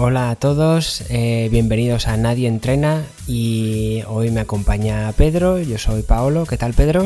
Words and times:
Hola 0.00 0.30
a 0.30 0.36
todos, 0.36 1.02
eh, 1.10 1.48
bienvenidos 1.50 2.06
a 2.06 2.16
Nadie 2.16 2.46
Entrena 2.46 3.02
y 3.26 4.04
hoy 4.06 4.30
me 4.30 4.38
acompaña 4.38 5.12
Pedro, 5.16 5.58
yo 5.58 5.76
soy 5.76 6.02
Paolo, 6.02 6.46
¿qué 6.46 6.56
tal 6.56 6.72
Pedro? 6.72 7.04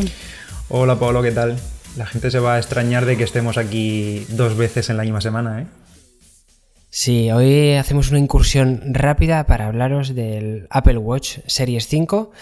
Hola 0.68 1.00
Paolo, 1.00 1.22
¿qué 1.22 1.30
tal? 1.30 1.57
La 1.96 2.04
gente 2.04 2.30
se 2.30 2.39
va 2.39 2.57
a 2.57 2.58
extrañar 2.58 3.07
de 3.07 3.16
que 3.16 3.25
estemos 3.25 3.57
aquí 3.57 4.26
dos 4.29 4.58
veces 4.58 4.90
en 4.90 4.98
la 4.98 5.04
misma 5.04 5.22
semana, 5.22 5.62
¿eh? 5.62 5.66
Sí, 6.90 7.30
hoy 7.30 7.72
hacemos 7.76 8.11
una 8.11 8.18
incursión 8.18 8.82
rápida 8.93 9.46
para 9.46 9.68
hablaros 9.68 10.14
del 10.14 10.66
Apple 10.68 10.98
Watch 10.98 11.38
Series 11.46 11.88
5 11.88 12.32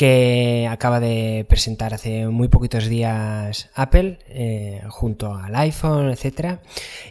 que 0.00 0.66
acaba 0.70 0.98
de 0.98 1.44
presentar 1.46 1.92
hace 1.92 2.26
muy 2.26 2.48
poquitos 2.48 2.86
días 2.86 3.68
Apple 3.74 4.18
eh, 4.28 4.80
junto 4.88 5.34
al 5.34 5.54
iPhone, 5.54 6.08
etcétera. 6.08 6.62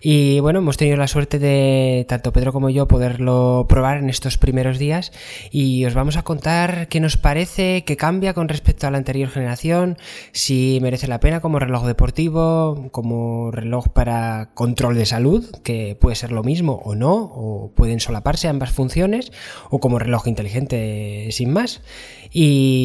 Y 0.01 0.39
bueno, 0.39 0.57
hemos 0.57 0.75
tenido 0.75 0.97
la 0.97 1.07
suerte 1.07 1.37
de 1.37 2.07
tanto 2.09 2.33
Pedro 2.33 2.51
como 2.51 2.71
yo 2.71 2.87
poderlo 2.87 3.67
probar 3.69 3.97
en 3.97 4.09
estos 4.09 4.39
primeros 4.39 4.79
días 4.79 5.11
y 5.51 5.85
os 5.85 5.93
vamos 5.93 6.17
a 6.17 6.23
contar 6.23 6.87
qué 6.87 6.99
nos 6.99 7.15
parece, 7.15 7.83
qué 7.85 7.95
cambia 7.95 8.33
con 8.33 8.49
respecto 8.49 8.87
a 8.87 8.89
la 8.89 8.97
anterior 8.97 9.29
generación, 9.29 9.99
si 10.31 10.79
merece 10.81 11.07
la 11.07 11.19
pena 11.19 11.41
como 11.41 11.59
reloj 11.59 11.85
deportivo, 11.85 12.89
como 12.89 13.51
reloj 13.51 13.89
para 13.89 14.49
control 14.55 14.95
de 14.95 15.05
salud, 15.05 15.45
que 15.63 15.95
puede 16.01 16.15
ser 16.15 16.31
lo 16.31 16.41
mismo 16.41 16.81
o 16.83 16.95
no, 16.95 17.13
o 17.13 17.71
pueden 17.75 17.99
solaparse 17.99 18.47
ambas 18.47 18.71
funciones, 18.71 19.31
o 19.69 19.79
como 19.79 19.99
reloj 19.99 20.27
inteligente 20.27 21.27
sin 21.29 21.53
más. 21.53 21.83
Y, 22.31 22.78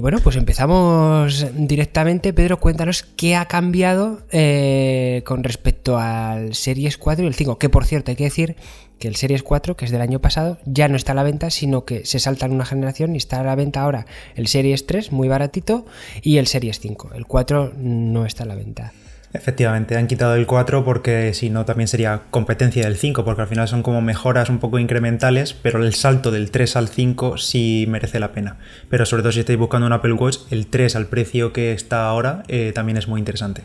bueno, 0.00 0.18
pues 0.20 0.36
empezamos 0.36 1.46
directamente. 1.54 2.32
Pedro, 2.32 2.58
cuéntanos 2.60 3.02
qué 3.02 3.36
ha 3.36 3.46
cambiado 3.46 4.20
eh, 4.30 5.22
con 5.24 5.44
respecto 5.44 5.98
al 5.98 6.54
Series 6.54 6.98
4 6.98 7.24
y 7.24 7.28
el 7.28 7.34
5. 7.34 7.58
Que 7.58 7.68
por 7.68 7.84
cierto, 7.84 8.10
hay 8.10 8.16
que 8.16 8.24
decir 8.24 8.56
que 8.98 9.08
el 9.08 9.16
Series 9.16 9.42
4, 9.42 9.76
que 9.76 9.84
es 9.84 9.90
del 9.90 10.00
año 10.00 10.20
pasado, 10.20 10.58
ya 10.64 10.88
no 10.88 10.96
está 10.96 11.12
a 11.12 11.14
la 11.14 11.22
venta, 11.22 11.50
sino 11.50 11.84
que 11.84 12.04
se 12.04 12.18
salta 12.18 12.46
en 12.46 12.52
una 12.52 12.64
generación 12.64 13.14
y 13.14 13.18
está 13.18 13.40
a 13.40 13.44
la 13.44 13.54
venta 13.54 13.82
ahora 13.82 14.06
el 14.34 14.46
Series 14.46 14.86
3, 14.86 15.12
muy 15.12 15.28
baratito, 15.28 15.86
y 16.22 16.38
el 16.38 16.46
Series 16.46 16.80
5. 16.80 17.10
El 17.14 17.26
4 17.26 17.74
no 17.76 18.26
está 18.26 18.44
a 18.44 18.46
la 18.46 18.54
venta. 18.54 18.92
Efectivamente, 19.32 19.96
han 19.96 20.06
quitado 20.06 20.34
el 20.34 20.46
4 20.46 20.84
porque 20.84 21.34
si 21.34 21.50
no 21.50 21.64
también 21.64 21.88
sería 21.88 22.22
competencia 22.30 22.84
del 22.84 22.96
5, 22.96 23.24
porque 23.24 23.42
al 23.42 23.48
final 23.48 23.68
son 23.68 23.82
como 23.82 24.00
mejoras 24.00 24.48
un 24.48 24.58
poco 24.58 24.78
incrementales, 24.78 25.52
pero 25.52 25.84
el 25.84 25.94
salto 25.94 26.30
del 26.30 26.50
3 26.50 26.76
al 26.76 26.88
5 26.88 27.36
sí 27.36 27.86
merece 27.88 28.18
la 28.18 28.32
pena. 28.32 28.56
Pero 28.88 29.04
sobre 29.04 29.22
todo 29.22 29.32
si 29.32 29.40
estáis 29.40 29.58
buscando 29.58 29.86
un 29.86 29.92
Apple 29.92 30.12
Watch, 30.12 30.38
el 30.50 30.68
3 30.68 30.96
al 30.96 31.06
precio 31.06 31.52
que 31.52 31.72
está 31.72 32.06
ahora 32.06 32.44
eh, 32.48 32.72
también 32.74 32.96
es 32.96 33.08
muy 33.08 33.18
interesante. 33.18 33.62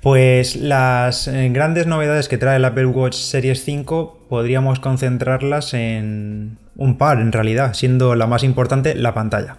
Pues 0.00 0.56
las 0.56 1.28
eh, 1.28 1.50
grandes 1.52 1.86
novedades 1.86 2.28
que 2.28 2.38
trae 2.38 2.56
el 2.56 2.64
Apple 2.64 2.86
Watch 2.86 3.16
Series 3.16 3.62
5 3.64 4.26
podríamos 4.30 4.80
concentrarlas 4.80 5.74
en 5.74 6.56
un 6.76 6.96
par 6.96 7.20
en 7.20 7.32
realidad, 7.32 7.74
siendo 7.74 8.14
la 8.14 8.26
más 8.26 8.42
importante 8.42 8.94
la 8.94 9.12
pantalla. 9.12 9.56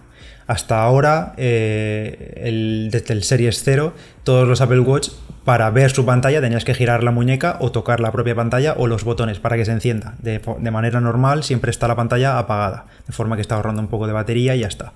Hasta 0.52 0.82
ahora, 0.82 1.32
eh, 1.38 2.90
desde 2.92 3.14
el 3.14 3.22
Series 3.22 3.62
0, 3.64 3.94
todos 4.22 4.46
los 4.46 4.60
Apple 4.60 4.80
Watch, 4.80 5.08
para 5.46 5.70
ver 5.70 5.90
su 5.92 6.04
pantalla, 6.04 6.42
tenías 6.42 6.66
que 6.66 6.74
girar 6.74 7.02
la 7.02 7.10
muñeca 7.10 7.56
o 7.60 7.72
tocar 7.72 8.00
la 8.00 8.12
propia 8.12 8.34
pantalla 8.34 8.74
o 8.76 8.86
los 8.86 9.02
botones 9.02 9.38
para 9.38 9.56
que 9.56 9.64
se 9.64 9.72
encienda. 9.72 10.14
De, 10.18 10.42
de 10.58 10.70
manera 10.70 11.00
normal, 11.00 11.42
siempre 11.42 11.70
está 11.70 11.88
la 11.88 11.96
pantalla 11.96 12.38
apagada, 12.38 12.84
de 13.06 13.14
forma 13.14 13.36
que 13.36 13.40
está 13.40 13.54
ahorrando 13.54 13.80
un 13.80 13.88
poco 13.88 14.06
de 14.06 14.12
batería 14.12 14.54
y 14.54 14.60
ya 14.60 14.66
está. 14.66 14.92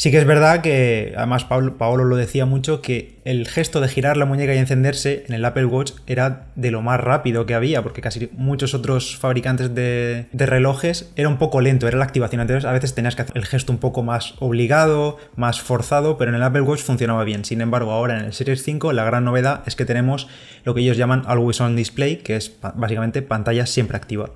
Sí 0.00 0.10
que 0.10 0.16
es 0.16 0.24
verdad 0.24 0.62
que, 0.62 1.12
además 1.14 1.44
Paolo, 1.44 2.04
lo 2.04 2.16
decía 2.16 2.46
mucho, 2.46 2.80
que 2.80 3.18
el 3.26 3.46
gesto 3.46 3.82
de 3.82 3.88
girar 3.88 4.16
la 4.16 4.24
muñeca 4.24 4.54
y 4.54 4.56
encenderse 4.56 5.26
en 5.28 5.34
el 5.34 5.44
Apple 5.44 5.66
Watch 5.66 5.92
era 6.06 6.46
de 6.54 6.70
lo 6.70 6.80
más 6.80 6.98
rápido 6.98 7.44
que 7.44 7.52
había, 7.52 7.82
porque 7.82 8.00
casi 8.00 8.30
muchos 8.32 8.72
otros 8.72 9.18
fabricantes 9.18 9.74
de, 9.74 10.26
relojes 10.32 11.12
era 11.16 11.28
un 11.28 11.36
poco 11.36 11.60
lento, 11.60 11.86
era 11.86 11.98
la 11.98 12.06
activación. 12.06 12.40
Entonces 12.40 12.64
a 12.64 12.72
veces 12.72 12.94
tenías 12.94 13.14
que 13.14 13.20
hacer 13.20 13.36
el 13.36 13.44
gesto 13.44 13.74
un 13.74 13.78
poco 13.78 14.02
más 14.02 14.36
obligado, 14.38 15.18
más 15.36 15.60
forzado, 15.60 16.16
pero 16.16 16.30
en 16.30 16.36
el 16.36 16.42
Apple 16.44 16.62
Watch 16.62 16.80
funcionaba 16.80 17.22
bien. 17.24 17.44
Sin 17.44 17.60
embargo, 17.60 17.92
ahora 17.92 18.18
en 18.18 18.24
el 18.24 18.32
Series 18.32 18.62
5 18.62 18.94
la 18.94 19.04
gran 19.04 19.26
novedad 19.26 19.64
es 19.66 19.76
que 19.76 19.84
tenemos 19.84 20.28
lo 20.64 20.74
que 20.74 20.80
ellos 20.80 20.96
llaman 20.96 21.24
Always 21.26 21.60
On 21.60 21.76
Display, 21.76 22.16
que 22.16 22.36
es 22.36 22.56
básicamente 22.74 23.20
pantalla 23.20 23.66
siempre 23.66 23.98
activa. 23.98 24.30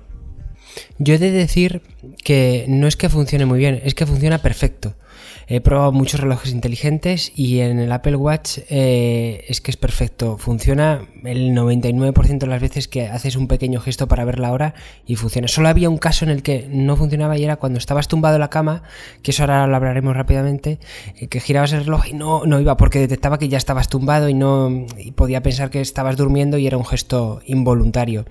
Yo 0.99 1.15
he 1.15 1.17
de 1.17 1.31
decir 1.31 1.81
que 2.23 2.65
no 2.67 2.85
es 2.85 2.95
que 2.95 3.09
funcione 3.09 3.47
muy 3.47 3.57
bien, 3.57 3.81
es 3.83 3.95
que 3.95 4.05
funciona 4.05 4.37
perfecto. 4.37 4.93
He 5.47 5.61
probado 5.61 5.91
muchos 5.91 6.19
relojes 6.19 6.51
inteligentes 6.51 7.31
y 7.35 7.59
en 7.59 7.79
el 7.79 7.91
Apple 7.91 8.15
Watch 8.15 8.59
eh, 8.69 9.45
es 9.47 9.61
que 9.61 9.69
es 9.69 9.77
perfecto. 9.77 10.37
Funciona 10.39 11.07
el 11.23 11.51
99% 11.51 12.39
de 12.39 12.47
las 12.47 12.61
veces 12.61 12.87
que 12.87 13.07
haces 13.07 13.35
un 13.35 13.47
pequeño 13.47 13.79
gesto 13.79 14.07
para 14.07 14.25
ver 14.25 14.39
la 14.39 14.51
hora 14.51 14.73
y 15.05 15.17
funciona. 15.17 15.47
Solo 15.47 15.69
había 15.69 15.89
un 15.89 15.99
caso 15.99 16.25
en 16.25 16.31
el 16.31 16.41
que 16.41 16.67
no 16.71 16.95
funcionaba 16.95 17.37
y 17.37 17.43
era 17.43 17.57
cuando 17.57 17.77
estabas 17.77 18.07
tumbado 18.07 18.35
en 18.35 18.41
la 18.41 18.49
cama, 18.49 18.81
que 19.21 19.31
eso 19.31 19.43
ahora 19.43 19.67
lo 19.67 19.75
hablaremos 19.75 20.15
rápidamente, 20.15 20.79
eh, 21.15 21.27
que 21.27 21.39
girabas 21.39 21.73
el 21.73 21.85
reloj 21.85 22.07
y 22.07 22.13
no, 22.13 22.45
no 22.45 22.59
iba 22.59 22.75
porque 22.75 22.97
detectaba 22.97 23.37
que 23.37 23.47
ya 23.47 23.57
estabas 23.57 23.87
tumbado 23.87 24.29
y 24.29 24.33
no 24.33 24.85
podía 25.15 25.43
pensar 25.43 25.69
que 25.69 25.81
estabas 25.81 26.17
durmiendo 26.17 26.57
y 26.57 26.65
era 26.65 26.77
un 26.77 26.85
gesto 26.85 27.41
involuntario 27.45 28.25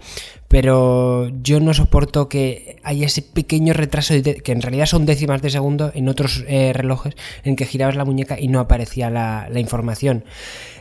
pero 0.54 1.32
yo 1.42 1.58
no 1.58 1.74
soporto 1.74 2.28
que 2.28 2.76
haya 2.84 3.06
ese 3.06 3.22
pequeño 3.22 3.72
retraso, 3.72 4.14
que 4.22 4.52
en 4.52 4.62
realidad 4.62 4.86
son 4.86 5.04
décimas 5.04 5.42
de 5.42 5.50
segundo 5.50 5.90
en 5.96 6.08
otros 6.08 6.44
eh, 6.46 6.72
relojes 6.72 7.03
en 7.44 7.56
que 7.56 7.66
girabas 7.66 7.96
la 7.96 8.04
muñeca 8.04 8.38
y 8.38 8.48
no 8.48 8.60
aparecía 8.60 9.10
la, 9.10 9.48
información. 9.56 10.24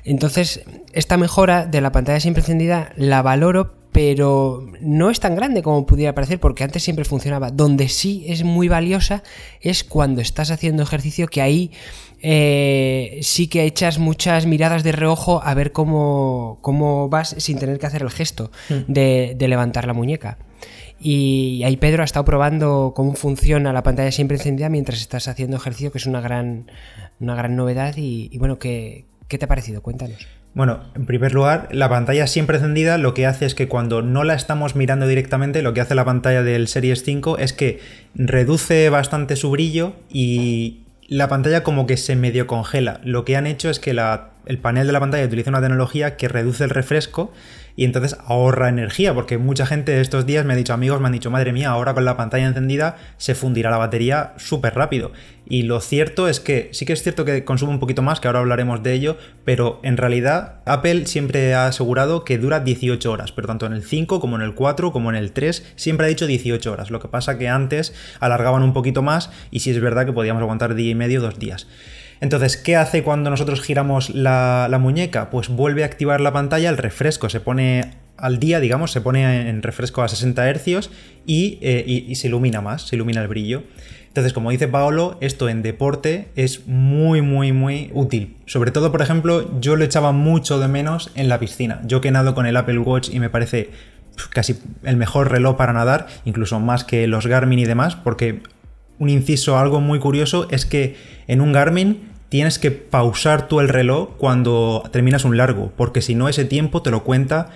Entonces, 0.03 0.63
esta 0.91 1.17
mejora 1.17 1.65
de 1.65 1.81
la 1.81 1.91
pantalla 1.91 2.19
siempre 2.19 2.41
encendida 2.41 2.91
la 2.95 3.21
valoro, 3.21 3.75
pero 3.91 4.65
no 4.81 5.09
es 5.09 5.19
tan 5.19 5.35
grande 5.35 5.61
como 5.61 5.85
pudiera 5.85 6.15
parecer, 6.15 6.39
porque 6.39 6.63
antes 6.63 6.83
siempre 6.83 7.05
funcionaba. 7.05 7.51
Donde 7.51 7.87
sí 7.89 8.25
es 8.27 8.43
muy 8.43 8.67
valiosa 8.67 9.23
es 9.61 9.83
cuando 9.83 10.21
estás 10.21 10.51
haciendo 10.51 10.83
ejercicio, 10.83 11.27
que 11.27 11.41
ahí 11.41 11.71
eh, 12.25 13.19
sí 13.21 13.47
que 13.47 13.65
echas 13.65 13.99
muchas 13.99 14.45
miradas 14.45 14.81
de 14.83 14.93
reojo 14.93 15.41
a 15.43 15.53
ver 15.53 15.73
cómo, 15.73 16.57
cómo 16.61 17.09
vas 17.09 17.35
sin 17.37 17.59
tener 17.59 17.79
que 17.79 17.85
hacer 17.85 18.01
el 18.01 18.09
gesto 18.09 18.49
mm. 18.69 18.91
de, 18.91 19.35
levantar 19.39 19.85
la 19.85 19.93
muñeca. 19.93 20.37
Y 21.01 21.63
ahí 21.65 21.75
Pedro 21.75 22.01
ha 22.01 22.05
estado 22.05 22.23
probando 22.23 22.93
cómo 22.95 23.13
funciona 23.15 23.73
la 23.73 23.83
pantalla 23.83 24.09
siempre 24.09 24.37
encendida 24.37 24.69
mientras 24.69 25.01
estás 25.01 25.27
haciendo 25.27 25.57
ejercicio, 25.57 25.91
que 25.91 25.97
es 25.97 26.05
una 26.05 26.21
gran, 26.21 26.71
una 27.19 27.35
gran 27.35 27.57
novedad. 27.57 27.95
Y, 27.97 28.37
bueno, 28.37 28.57
¿qué, 28.57 29.03
¿qué 29.27 29.37
te 29.37 29.43
ha 29.43 29.49
parecido? 29.49 29.81
Cuéntanos. 29.81 30.25
Bueno, 30.53 30.79
en 30.95 31.05
primer 31.05 31.33
lugar, 31.33 31.67
la 31.71 31.89
pantalla 31.89 32.25
siempre 32.27 32.55
encendida 32.55 32.97
lo 32.97 33.13
que 33.13 33.25
hace 33.25 33.45
es 33.45 33.53
que 33.53 33.67
cuando 33.67 34.01
no 34.01 34.23
la 34.23 34.35
estamos 34.35 34.77
mirando 34.77 35.07
directamente, 35.07 35.61
lo 35.61 35.73
que 35.73 35.81
hace 35.81 35.95
la 35.95 36.05
pantalla 36.05 36.41
del 36.41 36.69
Series 36.69 37.03
5 37.03 37.37
es 37.39 37.51
que 37.51 37.81
reduce 38.15 38.89
bastante 38.89 39.35
su 39.35 39.51
brillo 39.51 39.93
y, 40.09 40.82
la 41.07 41.27
pantalla 41.27 41.63
como 41.63 41.85
que 41.87 41.97
se 41.97 42.15
medio 42.15 42.47
congela. 42.47 43.01
Lo 43.03 43.25
que 43.25 43.35
han 43.35 43.47
hecho 43.47 43.69
es 43.69 43.79
que 43.79 43.91
el 43.91 44.57
panel 44.59 44.87
de 44.87 44.93
la 44.93 44.99
pantalla 44.99 45.25
utiliza 45.25 45.49
una 45.49 45.61
tecnología 45.61 46.17
que 46.17 46.27
reduce 46.27 46.63
el 46.63 46.69
refresco 46.69 47.31
y 47.75 47.85
entonces 47.85 48.17
ahorra 48.25 48.69
energía, 48.69 49.13
porque 49.13 49.37
mucha 49.37 49.65
gente 49.65 49.99
estos 49.99 50.25
días 50.25 50.45
me 50.45 50.53
ha 50.53 50.55
dicho, 50.55 50.73
amigos, 50.73 51.01
me 51.01 51.07
han 51.07 51.13
dicho, 51.13 51.31
madre 51.31 51.53
mía, 51.53 51.69
ahora 51.69 51.93
con 51.93 52.05
la 52.05 52.17
pantalla 52.17 52.45
encendida 52.45 52.97
se 53.17 53.35
fundirá 53.35 53.71
la 53.71 53.77
batería 53.77 54.33
súper 54.37 54.75
rápido. 54.75 55.11
Y 55.45 55.63
lo 55.63 55.81
cierto 55.81 56.27
es 56.29 56.39
que 56.39 56.69
sí 56.71 56.85
que 56.85 56.93
es 56.93 57.03
cierto 57.03 57.25
que 57.25 57.43
consume 57.43 57.73
un 57.73 57.79
poquito 57.79 58.01
más, 58.01 58.19
que 58.19 58.27
ahora 58.27 58.39
hablaremos 58.39 58.81
de 58.81 58.93
ello, 58.93 59.17
pero 59.43 59.79
en 59.83 59.97
realidad 59.97 60.61
Apple 60.65 61.05
siempre 61.05 61.53
ha 61.53 61.67
asegurado 61.67 62.23
que 62.23 62.37
dura 62.37 62.61
18 62.61 63.11
horas, 63.11 63.31
pero 63.31 63.47
tanto 63.47 63.65
en 63.65 63.73
el 63.73 63.83
5 63.83 64.19
como 64.19 64.35
en 64.35 64.41
el 64.41 64.53
4 64.53 64.91
como 64.91 65.09
en 65.09 65.15
el 65.15 65.31
3 65.31 65.73
siempre 65.75 66.05
ha 66.05 66.09
dicho 66.09 66.27
18 66.27 66.71
horas. 66.71 66.91
Lo 66.91 66.99
que 66.99 67.07
pasa 67.07 67.37
que 67.37 67.49
antes 67.49 67.93
alargaban 68.19 68.63
un 68.63 68.73
poquito 68.73 69.01
más 69.01 69.31
y 69.51 69.59
sí 69.59 69.71
es 69.71 69.81
verdad 69.81 70.05
que 70.05 70.13
podíamos 70.13 70.41
aguantar 70.41 70.75
día 70.75 70.91
y 70.91 70.95
medio, 70.95 71.21
dos 71.21 71.39
días. 71.39 71.67
Entonces, 72.23 72.55
¿qué 72.55 72.77
hace 72.77 73.03
cuando 73.03 73.29
nosotros 73.29 73.59
giramos 73.59 74.09
la, 74.09 74.77
muñeca? 74.79 75.29
Pues 75.29 75.49
vuelve 75.49 75.83
a 75.83 75.87
activar 75.87 76.21
la 76.21 76.31
pantalla, 76.31 76.69
el 76.69 76.77
refresco 76.77 77.27
se 77.27 77.41
pone 77.41 77.95
al 78.15 78.39
día, 78.39 78.61
digamos, 78.61 78.93
se 78.93 79.01
pone 79.01 79.49
en 79.49 79.61
refresco 79.61 80.03
a 80.03 80.07
60 80.07 80.53
Hz 80.53 80.89
eh, 81.27 81.83
y, 81.85 82.15
se 82.15 82.27
ilumina 82.29 82.61
más, 82.61 82.83
se 82.83 82.95
ilumina 82.95 83.21
el 83.21 83.27
brillo. 83.27 83.63
Entonces, 84.07 84.31
como 84.31 84.51
dice 84.51 84.69
Paolo, 84.69 85.17
esto 85.19 85.49
en 85.49 85.63
deporte 85.63 86.29
es 86.37 86.65
muy, 86.65 87.21
muy, 87.21 87.51
muy 87.51 87.91
útil. 87.93 88.37
Sobre 88.45 88.71
todo, 88.71 88.89
por 88.93 89.01
ejemplo, 89.01 89.59
yo 89.59 89.75
lo 89.75 89.83
echaba 89.83 90.13
mucho 90.13 90.59
de 90.59 90.69
menos 90.69 91.11
en 91.15 91.27
la 91.27 91.41
piscina. 91.41 91.81
Yo 91.83 91.99
que 91.99 92.11
nado 92.11 92.35
con 92.35 92.45
el 92.45 92.55
Apple 92.55 92.79
Watch 92.79 93.09
y 93.11 93.19
me 93.19 93.29
parece 93.29 93.71
casi 94.29 94.61
el 94.83 94.95
mejor 94.95 95.29
reloj 95.29 95.57
para 95.57 95.73
nadar, 95.73 96.07
incluso 96.23 96.61
más 96.61 96.85
que 96.85 97.05
los 97.05 97.27
Garmin 97.27 97.59
y 97.59 97.65
demás, 97.65 97.97
porque 97.97 98.43
un 98.97 99.09
inciso, 99.09 99.57
algo 99.57 99.81
muy 99.81 99.99
curioso, 99.99 100.47
es 100.51 100.65
que 100.65 100.95
en 101.27 101.41
un 101.41 101.51
Garmin 101.51 102.12
tienes 102.33 102.57
que 102.57 102.71
pausar 102.71 103.47
tú 103.47 103.59
el 103.59 103.69
reloj 103.69 104.17
cuando 104.17 104.81
terminas 104.91 105.23
un 105.23 105.37
largo, 105.37 105.71
porque 105.77 106.01
si 106.01 106.15
no 106.15 106.27
ese 106.27 106.45
tiempo 106.45 106.81
te 106.81 106.89
lo 106.89 107.03
cuenta 107.03 107.51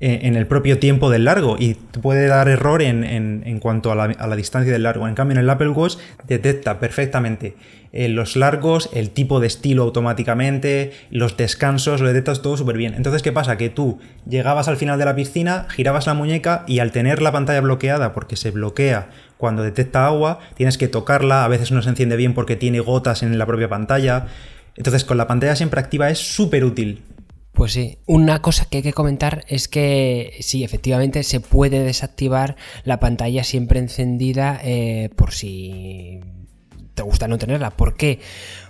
en 0.00 0.36
el 0.36 0.46
propio 0.46 0.78
tiempo 0.78 1.10
del 1.10 1.24
largo 1.24 1.56
y 1.58 1.74
puede 1.74 2.28
dar 2.28 2.48
error 2.48 2.82
en, 2.82 3.58
cuanto 3.60 3.90
a 3.90 3.96
la, 3.96 4.36
distancia 4.36 4.72
del 4.72 4.84
largo. 4.84 5.08
En 5.08 5.14
cambio, 5.14 5.32
en 5.32 5.42
el 5.42 5.50
Apple 5.50 5.70
Watch 5.70 5.96
detecta 6.26 6.78
perfectamente 6.78 7.56
eh, 7.92 8.08
los 8.08 8.36
largos, 8.36 8.90
el 8.92 9.10
tipo 9.10 9.40
de 9.40 9.48
estilo 9.48 9.82
automáticamente, 9.82 10.92
los 11.10 11.36
descansos, 11.36 12.00
lo 12.00 12.08
detectas 12.08 12.42
todo 12.42 12.56
súper 12.56 12.76
bien. 12.76 12.94
Entonces, 12.94 13.22
¿qué 13.22 13.32
pasa? 13.32 13.56
Que 13.56 13.70
tú 13.70 13.98
llegabas 14.28 14.68
al 14.68 14.76
final 14.76 14.98
de 14.98 15.04
la 15.04 15.16
piscina, 15.16 15.66
girabas 15.68 16.06
la 16.06 16.14
muñeca 16.14 16.64
y 16.68 16.78
al 16.78 16.92
tener 16.92 17.20
la 17.20 17.32
pantalla 17.32 17.60
bloqueada, 17.60 18.12
porque 18.12 18.36
se 18.36 18.52
bloquea 18.52 19.08
cuando 19.36 19.62
detecta 19.62 20.06
agua, 20.06 20.38
tienes 20.54 20.78
que 20.78 20.88
tocarla, 20.88 21.44
a 21.44 21.48
veces 21.48 21.72
no 21.72 21.82
se 21.82 21.88
enciende 21.88 22.16
bien 22.16 22.34
porque 22.34 22.56
tiene 22.56 22.80
gotas 22.80 23.22
en 23.22 23.36
la 23.36 23.46
propia 23.46 23.68
pantalla. 23.68 24.26
Entonces, 24.76 25.04
con 25.04 25.16
la 25.16 25.26
pantalla 25.26 25.56
siempre 25.56 25.80
activa 25.80 26.08
es 26.10 26.18
súper 26.18 26.64
útil. 26.64 27.02
Pues 27.58 27.72
sí, 27.72 27.98
una 28.06 28.40
cosa 28.40 28.66
que 28.70 28.76
hay 28.76 28.82
que 28.84 28.92
comentar 28.92 29.44
es 29.48 29.66
que 29.66 30.36
sí, 30.38 30.62
efectivamente 30.62 31.24
se 31.24 31.40
puede 31.40 31.82
desactivar 31.82 32.54
la 32.84 33.00
pantalla 33.00 33.42
siempre 33.42 33.80
encendida 33.80 34.60
eh, 34.62 35.10
por 35.16 35.32
si 35.32 36.20
te 36.94 37.02
gusta 37.02 37.26
no 37.26 37.36
tenerla. 37.36 37.70
¿Por 37.70 37.96
qué? 37.96 38.20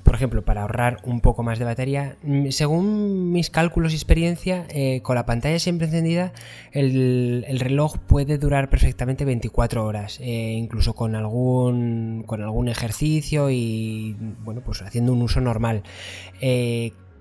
Por 0.05 0.14
ejemplo, 0.14 0.43
para 0.43 0.62
ahorrar 0.62 1.02
un 1.05 1.20
poco 1.20 1.43
más 1.43 1.58
de 1.58 1.67
batería, 1.67 2.17
mm, 2.23 2.49
según 2.49 3.31
mis 3.31 3.50
cálculos 3.50 3.93
y 3.93 3.96
experiencia, 3.96 4.64
eh, 4.70 5.02
con 5.02 5.17
la 5.17 5.26
pantalla 5.26 5.58
siempre 5.58 5.87
encendida, 5.87 6.32
el, 6.73 7.44
reloj 7.58 7.99
puede 7.99 8.38
durar 8.38 8.70
perfectamente 8.70 9.26
24 9.26 9.84
horas, 9.84 10.19
eh, 10.20 10.55
incluso 10.56 10.94
con 10.94 11.14
algún, 11.14 12.25
con 12.26 12.41
algún 12.41 12.69
ejercicio 12.70 13.50
y, 13.50 14.17
bueno, 14.44 14.62
pues 14.64 14.81
haciendo 14.81 15.12
un 15.12 15.20
uso 15.20 15.43
normal 15.43 15.82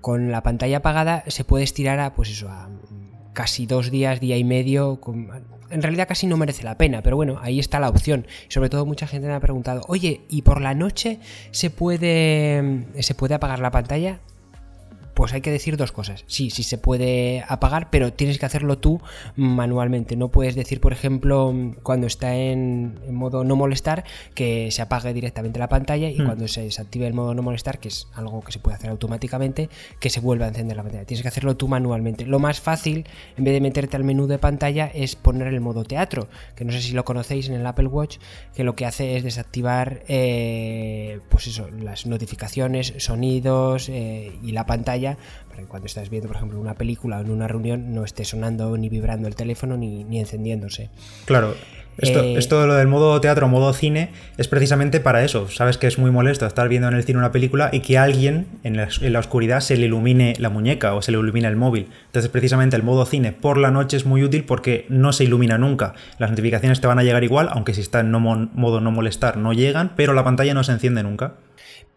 con 0.00 0.30
la 0.30 0.42
pantalla 0.42 0.78
apagada 0.78 1.24
se 1.26 1.44
puede 1.44 1.64
estirar 1.64 2.00
a, 2.00 2.14
pues 2.14 2.30
eso, 2.30 2.48
a 2.48 2.68
casi 3.32 3.66
dos 3.66 3.90
días, 3.90 4.20
día 4.20 4.36
y 4.36 4.44
medio. 4.44 5.00
en 5.70 5.82
realidad 5.82 6.08
casi 6.08 6.26
no 6.26 6.36
merece 6.36 6.64
la 6.64 6.76
pena, 6.76 7.02
pero 7.02 7.16
bueno, 7.16 7.38
ahí 7.40 7.60
está 7.60 7.78
la 7.78 7.88
opción. 7.88 8.26
Sobre 8.48 8.68
todo 8.68 8.84
mucha 8.86 9.06
gente 9.06 9.28
me 9.28 9.34
ha 9.34 9.40
preguntado, 9.40 9.82
oye, 9.86 10.22
¿y 10.28 10.42
por 10.42 10.60
la 10.60 10.74
noche 10.74 11.20
se 11.52 11.70
puede, 11.70 12.86
se 13.00 13.14
puede 13.14 13.34
apagar 13.34 13.60
la 13.60 13.70
pantalla? 13.70 14.20
Pues 15.18 15.32
hay 15.32 15.40
que 15.40 15.50
decir 15.50 15.76
dos 15.76 15.90
cosas. 15.90 16.22
Sí, 16.28 16.50
sí 16.50 16.62
se 16.62 16.78
puede 16.78 17.44
apagar, 17.48 17.90
pero 17.90 18.12
tienes 18.12 18.38
que 18.38 18.46
hacerlo 18.46 18.78
tú 18.78 19.00
manualmente. 19.34 20.14
No 20.14 20.28
puedes 20.28 20.54
decir, 20.54 20.80
por 20.80 20.92
ejemplo, 20.92 21.52
cuando 21.82 22.06
está 22.06 22.36
en, 22.36 23.00
modo 23.12 23.42
no 23.42 23.56
molestar, 23.56 24.04
que 24.34 24.70
se 24.70 24.80
apague 24.80 25.12
directamente 25.12 25.58
la 25.58 25.68
pantalla 25.68 26.08
y 26.08 26.20
hmm. 26.20 26.24
cuando 26.24 26.46
se 26.46 26.62
desactive 26.62 27.08
el 27.08 27.14
modo 27.14 27.34
no 27.34 27.42
molestar, 27.42 27.80
que 27.80 27.88
es 27.88 28.06
algo 28.14 28.42
que 28.44 28.52
se 28.52 28.60
puede 28.60 28.76
hacer 28.76 28.90
automáticamente, 28.90 29.70
que 29.98 30.08
se 30.08 30.20
vuelva 30.20 30.44
a 30.44 30.50
encender 30.50 30.76
la 30.76 30.84
pantalla. 30.84 31.04
Tienes 31.04 31.22
que 31.22 31.28
hacerlo 31.28 31.56
tú 31.56 31.66
manualmente. 31.66 32.24
Lo 32.24 32.38
más 32.38 32.60
fácil, 32.60 33.04
en 33.36 33.42
vez 33.42 33.54
de 33.54 33.60
meterte 33.60 33.96
al 33.96 34.04
menú 34.04 34.28
de 34.28 34.38
pantalla, 34.38 34.86
es 34.86 35.16
poner 35.16 35.48
el 35.48 35.60
modo 35.60 35.82
teatro, 35.82 36.28
que 36.54 36.64
no 36.64 36.70
sé 36.70 36.80
si 36.80 36.92
lo 36.92 37.04
conocéis 37.04 37.48
en 37.48 37.54
el 37.54 37.66
Apple 37.66 37.88
Watch, 37.88 38.18
que 38.54 38.62
lo 38.62 38.76
que 38.76 38.86
hace 38.86 39.16
es 39.16 39.24
desactivar, 39.24 40.04
eh, 40.06 41.18
pues 41.28 41.48
eso, 41.48 41.68
las 41.70 42.06
notificaciones, 42.06 42.94
sonidos 42.98 43.88
eh, 43.88 44.38
y 44.44 44.52
la 44.52 44.64
pantalla 44.64 45.07
para 45.48 45.62
que 45.62 45.66
cuando 45.66 45.86
estás 45.86 46.10
viendo, 46.10 46.28
por 46.28 46.36
ejemplo, 46.36 46.60
una 46.60 46.74
película 46.74 47.18
o 47.18 47.20
en 47.20 47.30
una 47.30 47.48
reunión 47.48 47.94
no 47.94 48.04
esté 48.04 48.24
sonando 48.24 48.76
ni 48.76 48.88
vibrando 48.88 49.28
el 49.28 49.34
teléfono 49.34 49.76
ni, 49.76 50.18
encendiéndose. 50.18 50.90
Claro. 51.24 51.54
Esto, 51.98 52.22
eh, 52.22 52.38
esto, 52.38 52.64
lo 52.64 52.74
del 52.74 52.86
modo 52.86 53.20
teatro 53.20 53.46
o 53.46 53.48
modo 53.48 53.72
cine 53.72 54.10
es 54.36 54.46
precisamente 54.46 55.00
para 55.00 55.24
eso. 55.24 55.48
Sabes 55.48 55.78
que 55.78 55.88
es 55.88 55.98
muy 55.98 56.12
molesto 56.12 56.46
estar 56.46 56.68
viendo 56.68 56.86
en 56.86 56.94
el 56.94 57.02
cine 57.02 57.18
una 57.18 57.32
película 57.32 57.70
y 57.72 57.80
que 57.80 57.98
alguien 57.98 58.46
en 58.62 58.76
la, 58.76 58.88
en 59.00 59.12
la, 59.12 59.18
oscuridad 59.18 59.58
se 59.58 59.76
le 59.76 59.86
ilumine 59.86 60.34
la 60.38 60.48
muñeca 60.48 60.94
o 60.94 61.02
se 61.02 61.10
le 61.10 61.18
ilumine 61.18 61.48
el 61.48 61.56
móvil. 61.56 61.88
Entonces, 62.06 62.30
precisamente 62.30 62.76
el 62.76 62.84
modo 62.84 63.04
cine 63.04 63.32
por 63.32 63.58
la 63.58 63.72
noche 63.72 63.96
es 63.96 64.06
muy 64.06 64.22
útil 64.22 64.44
porque 64.44 64.86
no 64.88 65.12
se 65.12 65.24
ilumina 65.24 65.58
nunca. 65.58 65.94
Las 66.20 66.30
notificaciones 66.30 66.80
te 66.80 66.86
van 66.86 67.00
a 67.00 67.02
llegar 67.02 67.24
igual, 67.24 67.48
aunque 67.50 67.74
si 67.74 67.80
está 67.80 67.98
en 67.98 68.12
modo 68.12 68.80
no 68.80 68.90
molestar 68.92 69.36
no 69.36 69.52
llegan, 69.52 69.90
pero 69.96 70.12
la 70.12 70.22
pantalla 70.22 70.54
no 70.54 70.62
se 70.62 70.70
enciende 70.70 71.02
nunca. 71.02 71.34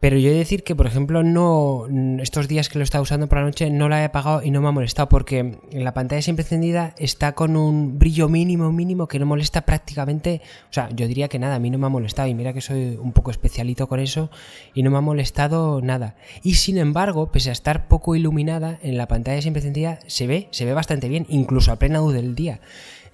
Pero 0.02 0.18
yo 0.18 0.30
he 0.30 0.34
de 0.34 0.40
decir 0.40 0.64
que, 0.64 0.76
por 0.76 0.88
ejemplo, 0.88 1.22
no 1.22 1.86
estos 2.20 2.48
días 2.48 2.70
que 2.70 2.80
lo 2.80 2.84
estaba 2.84 3.04
usando 3.04 3.30
por 3.30 3.38
la 3.38 3.44
noche 3.44 3.70
no 3.70 3.88
la 3.88 4.02
he 4.02 4.06
apagado 4.06 4.42
y 4.42 4.50
no 4.50 4.60
me 4.60 4.68
ha 4.68 4.72
molestado 4.72 5.08
porque 5.08 5.60
la 5.72 5.94
pantalla 5.94 6.24
siempre 6.24 6.42
encendida 6.42 6.96
está 6.98 7.34
con 7.34 7.56
un 7.56 8.00
brillo 8.00 8.28
mínimo, 8.28 8.72
mínimo 8.72 9.08
que 9.08 9.20
no 9.20 9.28
molesta 9.28 9.62
prácticamente. 9.62 10.42
O 10.72 10.74
sea, 10.74 10.90
yo 10.90 11.08
diría 11.08 11.28
que 11.28 11.38
nada, 11.38 11.54
a 11.54 11.60
mí 11.60 11.70
no 11.70 11.78
me 11.78 11.86
ha 11.86 11.90
molestado 11.90 12.28
y 12.28 12.34
mira 12.34 12.52
que 12.52 12.62
soy 12.62 12.98
un 13.00 13.12
poco 13.12 13.30
especialito 13.30 13.88
con 13.88 14.00
eso 14.00 14.32
y 14.74 14.82
no 14.82 14.90
me 14.90 14.98
ha 14.98 15.02
molestado 15.02 15.82
nada. 15.82 16.16
Y 16.42 16.56
sin 16.56 16.80
embargo, 16.80 17.32
pese 17.32 17.50
a 17.50 17.54
estar 17.54 17.88
poco 17.88 18.16
iluminada, 18.16 18.80
en 18.82 18.98
la 18.98 19.08
pantalla 19.08 19.40
siempre 19.44 19.60
encendida 19.60 20.00
se 20.08 20.26
ve, 20.26 20.48
se 20.50 20.66
ve 20.66 20.74
bastante 20.74 21.10
bien, 21.10 21.28
incluso 21.30 21.72
a 21.72 21.76
plena 21.76 22.00
luz 22.00 22.14
del 22.16 22.34
día 22.34 22.60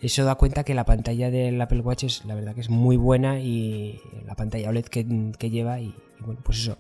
eso 0.02 0.24
da 0.24 0.36
cuenta 0.36 0.64
que 0.64 0.74
la 0.74 0.86
pantalla 0.86 1.32
del 1.32 1.60
Apple 1.60 1.82
Watch 1.82 2.04
es 2.04 2.26
la 2.26 2.36
verdad 2.36 2.54
que 2.54 2.62
es 2.62 2.70
muy 2.70 2.98
buena 2.98 3.40
y 3.40 4.00
la 4.26 4.36
pantalla 4.36 4.70
OLED 4.70 4.86
que, 4.86 5.50
lleva 5.50 5.80
y, 5.80 5.94
bueno, 6.20 6.40
pues 6.44 6.60
eso. 6.60 6.78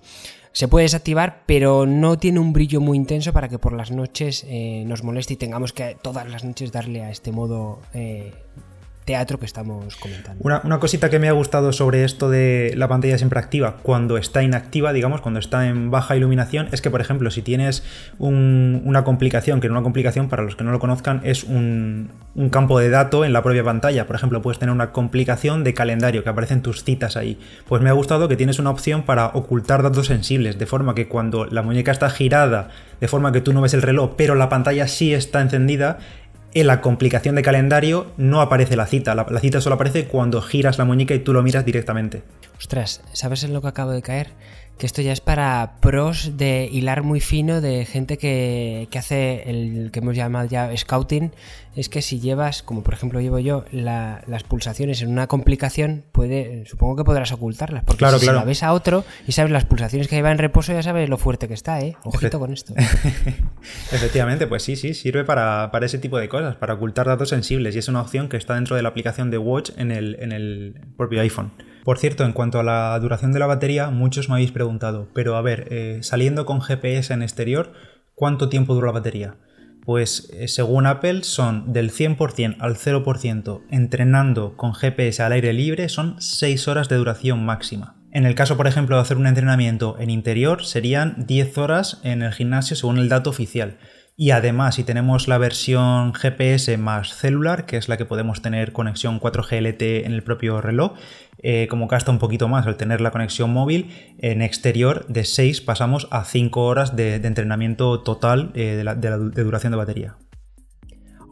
Se 0.51 0.67
puede 0.67 0.83
desactivar, 0.83 1.43
pero 1.45 1.85
no 1.85 2.17
tiene 2.17 2.39
un 2.39 2.53
brillo 2.53 2.81
muy 2.81 2.97
intenso 2.97 3.33
para 3.33 3.47
que 3.49 3.59
por 3.59 3.73
las 3.73 3.91
noches 3.91 4.45
eh, 4.47 4.83
nos 4.87 5.03
moleste 5.03 5.33
y 5.33 5.37
tengamos 5.37 5.73
que 5.73 5.97
todas 6.01 6.29
las 6.29 6.43
noches 6.43 6.71
darle 6.71 7.03
a 7.03 7.11
este 7.11 7.31
modo 7.31 7.79
eh, 7.93 8.33
teatro 9.07 9.39
que 9.39 9.45
estamos 9.45 9.95
comentando. 9.95 10.43
Una, 10.43 10.79
cosita 10.79 11.09
que 11.09 11.17
me 11.17 11.29
ha 11.29 11.31
gustado 11.31 11.71
sobre 11.71 12.03
esto 12.03 12.29
de 12.29 12.73
la 12.75 12.89
pantalla 12.89 13.17
siempre 13.17 13.39
activa, 13.39 13.77
cuando 13.81 14.17
está 14.17 14.43
inactiva, 14.43 14.91
digamos, 14.91 15.21
cuando 15.21 15.39
está 15.39 15.67
en 15.67 15.89
baja 15.89 16.17
iluminación, 16.17 16.67
es 16.73 16.81
que, 16.81 16.91
por 16.91 16.99
ejemplo, 16.99 17.31
si 17.31 17.41
tienes 17.41 17.83
una 18.19 19.05
complicación, 19.05 19.61
que 19.61 19.69
una 19.69 19.81
complicación, 19.81 20.27
para 20.27 20.43
los 20.43 20.57
que 20.57 20.65
no 20.65 20.71
lo 20.71 20.79
conozcan, 20.79 21.21
es 21.23 21.45
un, 21.45 22.11
campo 22.51 22.77
de 22.79 22.89
dato 22.89 23.23
en 23.25 23.33
la 23.33 23.41
propia 23.41 23.63
pantalla. 23.63 24.05
Por 24.05 24.15
ejemplo, 24.15 24.41
puedes 24.41 24.59
tener 24.59 24.75
una 24.75 24.91
complicación 24.91 25.63
de 25.63 25.73
calendario, 25.73 26.23
que 26.23 26.29
aparecen 26.29 26.61
tus 26.61 26.83
citas 26.83 27.15
ahí. 27.15 27.39
Pues 27.65 27.81
me 27.81 27.89
ha 27.89 27.93
gustado 27.93 28.27
que 28.27 28.35
tienes 28.35 28.59
una 28.59 28.69
opción 28.69 29.03
para 29.03 29.27
ocultar 29.27 29.83
datos 29.83 30.07
sensibles, 30.07 30.59
de 30.59 30.65
forma 30.65 30.93
que 30.93 31.07
cuando 31.07 31.45
la 31.45 31.63
muñeca 31.63 31.91
está 31.91 32.09
girada, 32.09 32.69
de 32.99 33.07
forma 33.07 33.31
que 33.31 33.39
tú 33.39 33.53
no 33.53 33.61
ves 33.61 33.73
el 33.73 33.81
reloj, 33.81 34.15
pero 34.17 34.35
la 34.35 34.49
pantalla 34.49 34.87
sí 34.87 35.13
está 35.13 35.41
encendida, 35.41 35.99
en 36.53 36.67
la 36.67 36.81
complicación 36.81 37.35
de 37.35 37.41
calendario 37.41 38.11
no 38.17 38.41
aparece 38.41 38.75
la 38.75 38.85
cita. 38.85 39.15
La, 39.15 39.25
cita 39.39 39.61
solo 39.61 39.75
aparece 39.75 40.07
cuando 40.07 40.41
giras 40.41 40.77
la 40.77 40.85
muñeca 40.85 41.13
y 41.13 41.19
tú 41.19 41.33
lo 41.33 41.43
miras 41.43 41.65
directamente. 41.65 42.23
Ostras, 42.57 43.01
¿sabes 43.13 43.43
en 43.43 43.53
lo 43.53 43.61
que 43.61 43.67
acabo 43.67 43.91
de 43.91 44.01
caer? 44.01 44.29
Que 44.77 44.85
esto 44.85 45.01
ya 45.01 45.11
es 45.11 45.21
para 45.21 45.77
pros 45.81 46.37
de 46.37 46.69
hilar 46.71 47.03
muy 47.03 47.19
fino 47.19 47.61
de 47.61 47.85
gente 47.85 48.17
que, 48.17 48.87
hace 48.95 49.49
el 49.49 49.89
que 49.91 49.99
hemos 49.99 50.15
llamado 50.15 50.47
ya 50.47 50.75
scouting. 50.75 51.31
Es 51.75 51.89
que 51.89 52.01
si 52.01 52.19
llevas, 52.19 52.63
como 52.63 52.81
por 52.81 52.93
ejemplo 52.93 53.21
llevo 53.21 53.37
yo, 53.39 53.65
las 53.71 54.43
pulsaciones 54.43 55.01
en 55.01 55.09
una 55.09 55.27
complicación, 55.27 56.03
puede, 56.11 56.65
supongo 56.65 56.95
que 56.95 57.03
podrás 57.03 57.31
ocultarlas. 57.31 57.83
Porque 57.83 58.05
si, 58.19 58.25
la 58.25 58.43
ves 58.43 58.63
a 58.63 58.73
otro 58.73 59.03
y 59.27 59.31
sabes 59.31 59.51
las 59.51 59.65
pulsaciones 59.65 60.07
que 60.07 60.15
lleva 60.15 60.31
en 60.31 60.39
reposo, 60.39 60.73
ya 60.73 60.81
sabes 60.81 61.07
lo 61.07 61.17
fuerte 61.17 61.47
que 61.47 61.53
está, 61.53 61.79
¿eh? 61.81 61.95
Ojito 62.03 62.39
con 62.39 62.51
esto. 62.51 62.73
Efectivamente, 63.91 64.47
pues 64.47 64.63
sí, 64.63 64.75
sí, 64.75 64.95
sirve 64.95 65.23
para, 65.23 65.71
ese 65.81 65.99
tipo 65.99 66.17
de 66.17 66.29
cosas, 66.29 66.55
para 66.55 66.73
ocultar 66.73 67.05
datos 67.05 67.29
sensibles. 67.29 67.75
Y 67.75 67.79
es 67.79 67.87
una 67.87 68.01
opción 68.01 68.27
que 68.27 68.37
está 68.37 68.55
dentro 68.55 68.75
de 68.75 68.81
la 68.81 68.89
aplicación 68.89 69.29
de 69.29 69.37
Watch 69.37 69.69
en 69.77 69.91
el, 69.91 70.17
en 70.19 70.31
el 70.31 70.81
propio 70.97 71.21
iPhone. 71.21 71.51
Por 71.87 71.99
cierto, 71.99 72.25
en 72.25 72.33
cuanto 72.33 72.59
a 72.59 72.63
la 72.63 72.99
duración 72.99 73.31
de 73.31 73.39
la 73.39 73.45
batería, 73.45 73.91
muchos 73.91 74.27
me 74.27 74.35
habéis 74.35 74.51
preguntado, 74.51 75.07
pero 75.13 75.37
a 75.37 75.41
ver, 75.41 75.69
eh, 75.71 75.99
saliendo 76.01 76.45
con 76.45 76.59
GPS 76.59 77.13
en 77.13 77.21
exterior, 77.21 77.71
¿cuánto 78.13 78.49
tiempo 78.49 78.73
dura 78.73 78.87
la 78.87 78.91
batería? 78.99 79.37
Pues 79.85 80.29
eh, 80.33 80.49
según 80.49 80.85
Apple 80.85 81.23
son 81.23 81.71
del 81.71 81.93
100% 81.93 82.57
al 82.59 82.75
0% 82.75 83.61
entrenando 83.71 84.57
con 84.57 84.73
GPS 84.73 85.23
al 85.23 85.31
aire 85.31 85.53
libre 85.53 85.87
son 85.87 86.17
6 86.19 86.67
horas 86.67 86.89
de 86.89 86.97
duración 86.97 87.45
máxima. 87.45 87.95
En 88.11 88.25
el 88.25 88.35
caso, 88.35 88.57
por 88.57 88.67
ejemplo, 88.67 88.97
de 88.97 89.03
hacer 89.03 89.15
un 89.15 89.27
entrenamiento 89.27 89.95
en 89.97 90.09
interior, 90.09 90.65
serían 90.65 91.25
10 91.25 91.57
horas 91.57 92.01
en 92.03 92.21
el 92.21 92.33
gimnasio 92.33 92.75
según 92.75 92.97
el 92.97 93.07
dato 93.07 93.29
oficial. 93.29 93.77
Y 94.19 94.31
además, 94.31 94.73
si 94.73 94.83
tenemos 94.83 95.27
la 95.27 95.37
versión 95.37 96.11
GPS 96.15 96.75
más 96.79 97.13
celular, 97.13 97.67
que 97.67 97.77
es 97.77 97.87
la 97.87 97.97
que 97.97 98.05
podemos 98.05 98.41
tener 98.41 98.73
conexión 98.73 99.19
4G 99.19 99.61
LTE 99.61 100.07
en 100.07 100.11
el 100.11 100.23
propio 100.23 100.59
reloj, 100.59 100.93
eh, 101.43 101.67
como 101.69 101.85
gasta 101.85 102.09
un 102.09 102.17
poquito 102.17 102.47
más 102.47 102.65
al 102.65 102.77
tener 102.77 102.99
la 102.99 103.11
conexión 103.11 103.53
móvil, 103.53 103.91
en 104.17 104.41
exterior 104.41 105.05
de 105.05 105.23
6 105.23 105.61
pasamos 105.61 106.07
a 106.09 106.25
5 106.25 106.65
horas 106.65 106.95
de, 106.95 107.17
entrenamiento 107.17 108.01
total 108.01 108.51
eh, 108.55 108.83
de, 108.97 109.43
duración 109.43 109.69
de 109.69 109.77
batería. 109.77 110.15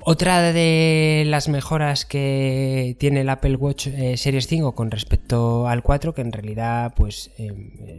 Otra 0.07 0.53
de 0.53 1.23
las 1.25 1.49
mejoras 1.49 2.05
que 2.05 2.95
tiene 2.99 3.21
el 3.21 3.29
Apple 3.29 3.55
Watch 3.55 3.87
eh, 3.87 4.17
Series 4.17 4.45
5 4.45 4.75
con 4.75 4.91
respecto 4.91 5.67
al 5.67 5.81
4, 5.81 6.13
que 6.13 6.21
en 6.21 6.31
realidad 6.31 6.93
pues 6.95 7.31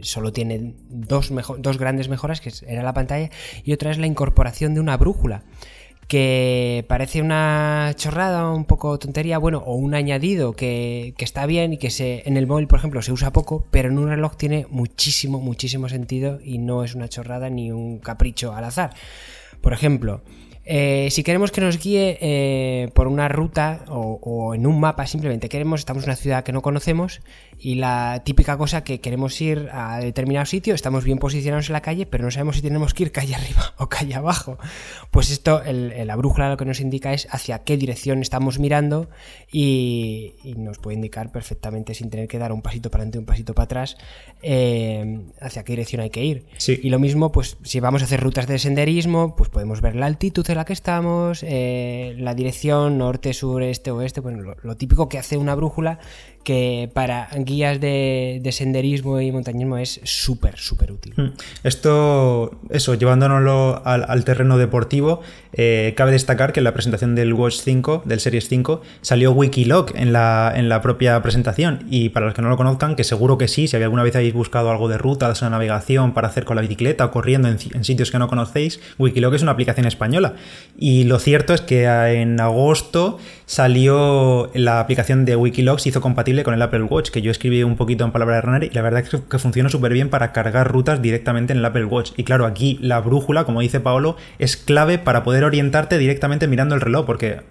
solo 0.03 0.31
tiene 0.31 0.73
dos, 0.87 1.33
dos 1.57 1.77
grandes 1.77 2.07
mejoras, 2.07 2.39
que 2.39 2.53
era 2.65 2.81
la 2.81 2.93
pantalla, 2.93 3.29
y 3.65 3.73
otra 3.73 3.91
es 3.91 3.97
la 3.97 4.07
incorporación 4.07 4.73
de 4.73 4.79
una 4.79 4.95
brújula 4.95 5.43
que 6.07 6.85
parece 6.87 7.21
una 7.21 7.91
chorrada, 7.97 8.51
un 8.51 8.63
poco 8.63 8.97
tontería, 8.97 9.37
bueno, 9.37 9.57
o 9.65 9.75
un 9.75 9.93
añadido 9.93 10.53
que, 10.53 11.13
está 11.19 11.45
bien 11.45 11.73
y 11.73 11.77
que 11.77 11.89
se, 11.89 12.23
en 12.25 12.37
el 12.37 12.47
móvil, 12.47 12.67
por 12.67 12.79
ejemplo, 12.79 13.01
se 13.01 13.11
usa 13.11 13.33
poco, 13.33 13.67
pero 13.69 13.89
en 13.89 13.97
un 13.97 14.07
reloj 14.07 14.37
tiene 14.37 14.65
muchísimo, 14.69 15.41
muchísimo 15.41 15.89
sentido 15.89 16.39
y 16.41 16.59
no 16.59 16.85
es 16.85 16.95
una 16.95 17.09
chorrada 17.09 17.49
ni 17.49 17.73
un 17.73 17.99
capricho 17.99 18.53
al 18.53 18.63
azar. 18.63 18.93
Por 19.59 19.73
ejemplo, 19.73 20.21
Eh, 20.69 21.07
si 21.11 21.23
queremos 21.23 21.51
que 21.53 21.61
nos 21.61 21.81
guíe 21.81 22.17
eh, 22.19 22.89
por 22.93 23.07
una 23.07 23.29
ruta 23.29 23.85
o, 23.87 24.53
en 24.53 24.67
un 24.67 24.81
mapa, 24.81 25.07
simplemente 25.07 25.47
queremos, 25.47 25.79
estamos 25.79 26.03
en 26.03 26.09
una 26.09 26.17
ciudad 26.17 26.43
que 26.43 26.51
no 26.51 26.61
conocemos 26.61 27.21
y 27.59 27.75
la 27.75 28.23
típica 28.25 28.57
cosa 28.57 28.83
que 28.83 28.99
queremos 28.99 29.39
ir 29.39 29.69
a 29.71 29.99
determinado 29.99 30.45
sitio, 30.45 30.73
estamos 30.73 31.03
bien 31.03 31.19
posicionados 31.19 31.69
en 31.69 31.73
la 31.73 31.81
calle, 31.81 32.05
pero 32.05 32.23
no 32.23 32.31
sabemos 32.31 32.55
si 32.55 32.61
tenemos 32.61 32.93
que 32.93 33.03
ir 33.03 33.11
calle 33.11 33.35
arriba 33.35 33.73
o 33.77 33.87
calle 33.87 34.15
abajo. 34.15 34.57
Pues 35.11 35.29
esto, 35.29 35.61
la 35.65 36.15
brújula 36.15 36.49
lo 36.49 36.57
que 36.57 36.65
nos 36.65 36.79
indica 36.79 37.13
es 37.13 37.27
hacia 37.31 37.59
qué 37.59 37.77
dirección 37.77 38.21
estamos 38.21 38.59
mirando 38.59 39.09
y, 39.51 40.33
nos 40.57 40.79
puede 40.79 40.95
indicar 40.95 41.31
perfectamente 41.31 41.93
sin 41.93 42.09
tener 42.09 42.27
que 42.27 42.39
dar 42.39 42.51
un 42.51 42.61
pasito 42.61 42.89
para 42.89 43.03
adelante, 43.03 43.19
un 43.19 43.25
pasito 43.25 43.53
para 43.53 43.65
atrás, 43.65 43.97
eh, 44.41 45.27
hacia 45.39 45.63
qué 45.63 45.73
dirección 45.73 46.01
hay 46.01 46.09
que 46.09 46.23
ir. 46.23 46.47
Y 46.67 46.89
lo 46.89 46.99
mismo, 46.99 47.31
pues 47.31 47.57
si 47.63 47.79
vamos 47.79 48.01
a 48.01 48.05
hacer 48.05 48.19
rutas 48.19 48.47
de 48.47 48.57
senderismo, 48.57 49.35
pues 49.35 49.49
podemos 49.49 49.81
ver 49.81 49.95
la 49.95 50.07
altitud 50.07 50.45
la 50.55 50.65
que 50.65 50.73
estamos, 50.73 51.43
eh, 51.43 52.15
la 52.17 52.33
dirección 52.33 52.97
norte, 52.97 53.33
sur, 53.33 53.63
este, 53.63 53.91
oeste, 53.91 54.21
bueno, 54.21 54.55
lo, 54.61 54.77
típico 54.77 55.09
que 55.09 55.17
hace 55.17 55.37
una 55.37 55.55
brújula 55.55 55.99
que 56.47 56.89
para 56.93 57.27
guías 57.39 57.81
de, 57.81 58.49
senderismo 58.53 59.19
y 59.19 59.33
montañismo 59.33 59.77
es 59.77 59.99
súper, 60.05 60.57
súper 60.57 60.93
útil. 60.93 61.13
Hmm. 61.17 61.33
Esto, 61.65 62.57
eso, 62.69 62.93
llevándonoslo 62.93 63.81
al, 63.83 64.23
terreno 64.23 64.57
deportivo, 64.57 65.19
eh, 65.51 65.93
cabe 65.97 66.13
destacar 66.13 66.53
que 66.53 66.61
en 66.61 66.63
la 66.63 66.73
presentación 66.73 67.15
del 67.15 67.33
Watch 67.33 67.59
5, 67.59 68.03
del 68.05 68.21
Series 68.21 68.47
5, 68.47 68.81
salió 69.01 69.33
Wikiloc 69.33 69.93
en 69.95 70.13
la, 70.13 70.53
en 70.55 70.69
la 70.69 70.81
propia 70.81 71.21
presentación. 71.21 71.85
Y 71.89 72.09
para 72.09 72.27
los 72.27 72.33
que 72.33 72.41
no 72.41 72.47
lo 72.47 72.55
conozcan, 72.55 72.95
que 72.95 73.03
seguro 73.03 73.37
que 73.37 73.49
sí, 73.49 73.67
si 73.67 73.75
alguna 73.75 74.03
vez 74.03 74.15
habéis 74.15 74.33
buscado 74.33 74.71
algo 74.71 74.87
de 74.87 74.97
rutas 74.97 75.43
o 75.43 75.49
navegación 75.49 76.13
para 76.13 76.29
hacer 76.29 76.45
con 76.45 76.55
la 76.55 76.61
bicicleta 76.61 77.03
o 77.03 77.11
corriendo 77.11 77.49
en, 77.49 77.57
en 77.73 77.83
sitios 77.83 78.09
que 78.09 78.19
no 78.19 78.29
conocéis, 78.29 78.79
Wikiloc 78.97 79.33
es 79.33 79.41
una 79.41 79.51
aplicación 79.51 79.85
española. 79.85 80.35
Y 80.79 81.03
lo 81.03 81.19
cierto 81.19 81.53
es 81.53 81.59
que 81.59 81.83
en 81.83 82.39
agosto 82.39 83.19
salió 83.45 84.49
la 84.53 84.79
aplicación 84.79 85.25
de 85.25 85.35
Wikiloc, 85.35 85.79
se 85.79 85.89
hizo 85.89 85.99
compatible 85.99 86.36
con 86.43 86.53
el 86.53 86.61
Apple 86.61 86.83
Watch, 86.83 87.09
que 87.09 87.21
yo 87.21 87.31
escribí 87.31 87.63
un 87.63 87.75
poquito 87.75 88.05
en 88.05 88.11
palabra 88.11 88.35
de 88.35 88.41
runner 88.41 88.63
y 88.63 88.69
la 88.71 88.81
verdad 88.81 89.01
es 89.01 89.21
que 89.21 89.39
funciona 89.39 89.69
súper 89.69 89.93
bien 89.93 90.09
para 90.09 90.31
cargar 90.31 90.71
rutas 90.71 91.01
directamente 91.01 91.53
en 91.53 91.59
el 91.59 91.65
Apple 91.65 91.85
Watch. 91.85 92.11
Y 92.17 92.23
claro, 92.23 92.45
aquí 92.45 92.77
la 92.81 92.99
brújula, 92.99 93.43
como 93.43 93.61
dice 93.61 93.79
Paolo, 93.79 94.17
es 94.39 94.57
clave 94.57 94.97
para 94.97 95.23
poder 95.23 95.43
orientarte 95.43 95.97
directamente 95.97 96.47
mirando 96.47 96.75
el 96.75 96.81
reloj, 96.81 97.05
porque 97.05 97.41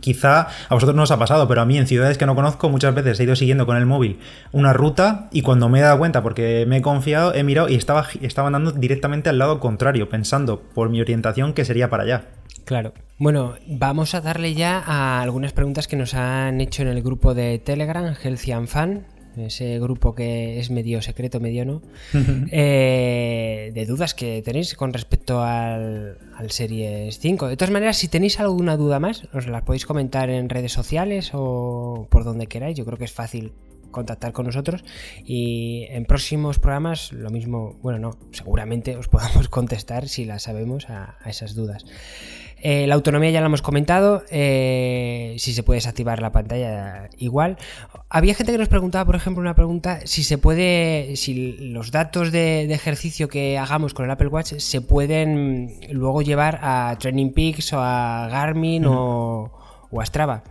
quizá 0.00 0.48
a 0.68 0.74
vosotros 0.74 0.96
no 0.96 1.02
os 1.02 1.10
ha 1.10 1.18
pasado, 1.18 1.48
pero 1.48 1.60
a 1.60 1.64
mí 1.64 1.78
en 1.78 1.86
ciudades 1.86 2.18
que 2.18 2.26
no 2.26 2.34
conozco 2.34 2.68
muchas 2.68 2.94
veces 2.94 3.18
he 3.18 3.24
ido 3.24 3.36
siguiendo 3.36 3.66
con 3.66 3.76
el 3.76 3.86
móvil 3.86 4.18
una 4.52 4.72
ruta 4.72 5.28
y 5.32 5.42
cuando 5.42 5.68
me 5.68 5.78
he 5.78 5.82
dado 5.82 5.98
cuenta, 5.98 6.22
porque 6.22 6.64
me 6.68 6.78
he 6.78 6.82
confiado, 6.82 7.34
he 7.34 7.42
mirado 7.42 7.68
y 7.68 7.74
estaba, 7.74 8.06
estaba 8.20 8.48
andando 8.48 8.72
directamente 8.72 9.30
al 9.30 9.38
lado 9.38 9.60
contrario, 9.60 10.08
pensando 10.08 10.60
por 10.74 10.90
mi 10.90 11.00
orientación 11.00 11.52
que 11.52 11.64
sería 11.64 11.90
para 11.90 12.04
allá. 12.04 12.24
Claro. 12.64 12.92
Bueno, 13.18 13.56
vamos 13.66 14.14
a 14.14 14.20
darle 14.20 14.54
ya 14.54 14.78
a 14.78 15.20
algunas 15.20 15.52
preguntas 15.52 15.86
que 15.88 15.96
nos 15.96 16.14
han 16.14 16.60
hecho 16.60 16.82
en 16.82 16.88
el 16.88 17.02
grupo 17.02 17.34
de 17.34 17.58
Telegram, 17.58 18.14
Healthy 18.14 18.52
and 18.52 18.68
Fan, 18.68 19.06
ese 19.36 19.78
grupo 19.78 20.14
que 20.14 20.58
es 20.58 20.70
medio 20.70 21.02
secreto, 21.02 21.40
medio 21.40 21.64
no, 21.64 21.82
eh, 22.50 23.70
de 23.74 23.86
dudas 23.86 24.14
que 24.14 24.42
tenéis 24.42 24.74
con 24.74 24.92
respecto 24.92 25.42
al, 25.42 26.18
al, 26.34 26.50
Series 26.50 27.18
5. 27.18 27.48
De 27.48 27.56
todas 27.56 27.70
maneras, 27.70 27.96
si 27.96 28.08
tenéis 28.08 28.40
alguna 28.40 28.76
duda 28.76 28.98
más, 28.98 29.28
os 29.32 29.46
la 29.46 29.64
podéis 29.64 29.86
comentar 29.86 30.30
en 30.30 30.48
redes 30.48 30.72
sociales 30.72 31.30
o 31.34 32.08
por 32.10 32.24
donde 32.24 32.46
queráis. 32.46 32.76
Yo 32.76 32.84
creo 32.84 32.98
que 32.98 33.04
es 33.04 33.12
fácil 33.12 33.52
contactar 33.90 34.32
con 34.32 34.46
nosotros 34.46 34.84
y 35.24 35.86
en 35.90 36.04
próximos 36.04 36.58
programas 36.58 37.12
lo 37.12 37.30
mismo, 37.30 37.76
bueno, 37.82 37.98
no, 37.98 38.18
seguramente 38.30 38.96
os 38.96 39.08
podamos 39.08 39.48
contestar 39.50 40.08
si 40.08 40.24
la 40.24 40.38
sabemos 40.38 40.88
a 40.88 41.18
esas 41.26 41.54
dudas. 41.54 41.84
Eh, 42.62 42.86
la 42.86 42.94
autonomía 42.94 43.30
ya 43.30 43.40
la 43.40 43.46
hemos 43.46 43.62
comentado. 43.62 44.22
Eh, 44.30 45.34
si 45.38 45.52
se 45.52 45.62
puede 45.62 45.78
desactivar 45.78 46.20
la 46.20 46.32
pantalla, 46.32 47.08
igual. 47.18 47.56
Había 48.08 48.34
gente 48.34 48.52
que 48.52 48.58
nos 48.58 48.68
preguntaba, 48.68 49.04
por 49.04 49.16
ejemplo, 49.16 49.40
una 49.40 49.54
pregunta: 49.54 50.00
si 50.04 50.22
se 50.22 50.38
puede, 50.38 51.16
si 51.16 51.52
los 51.58 51.90
datos 51.90 52.32
de, 52.32 52.72
ejercicio 52.72 53.28
que 53.28 53.58
hagamos 53.58 53.94
con 53.94 54.04
el 54.04 54.10
Apple 54.10 54.28
Watch 54.28 54.54
se 54.58 54.80
pueden 54.80 55.80
luego 55.90 56.22
llevar 56.22 56.60
a 56.62 56.96
Training 56.98 57.32
Peaks 57.32 57.72
o 57.72 57.80
a 57.80 58.28
Garmin 58.30 58.84
o, 58.86 59.52
o 59.90 60.00
a 60.00 60.06
Strava. 60.06 60.42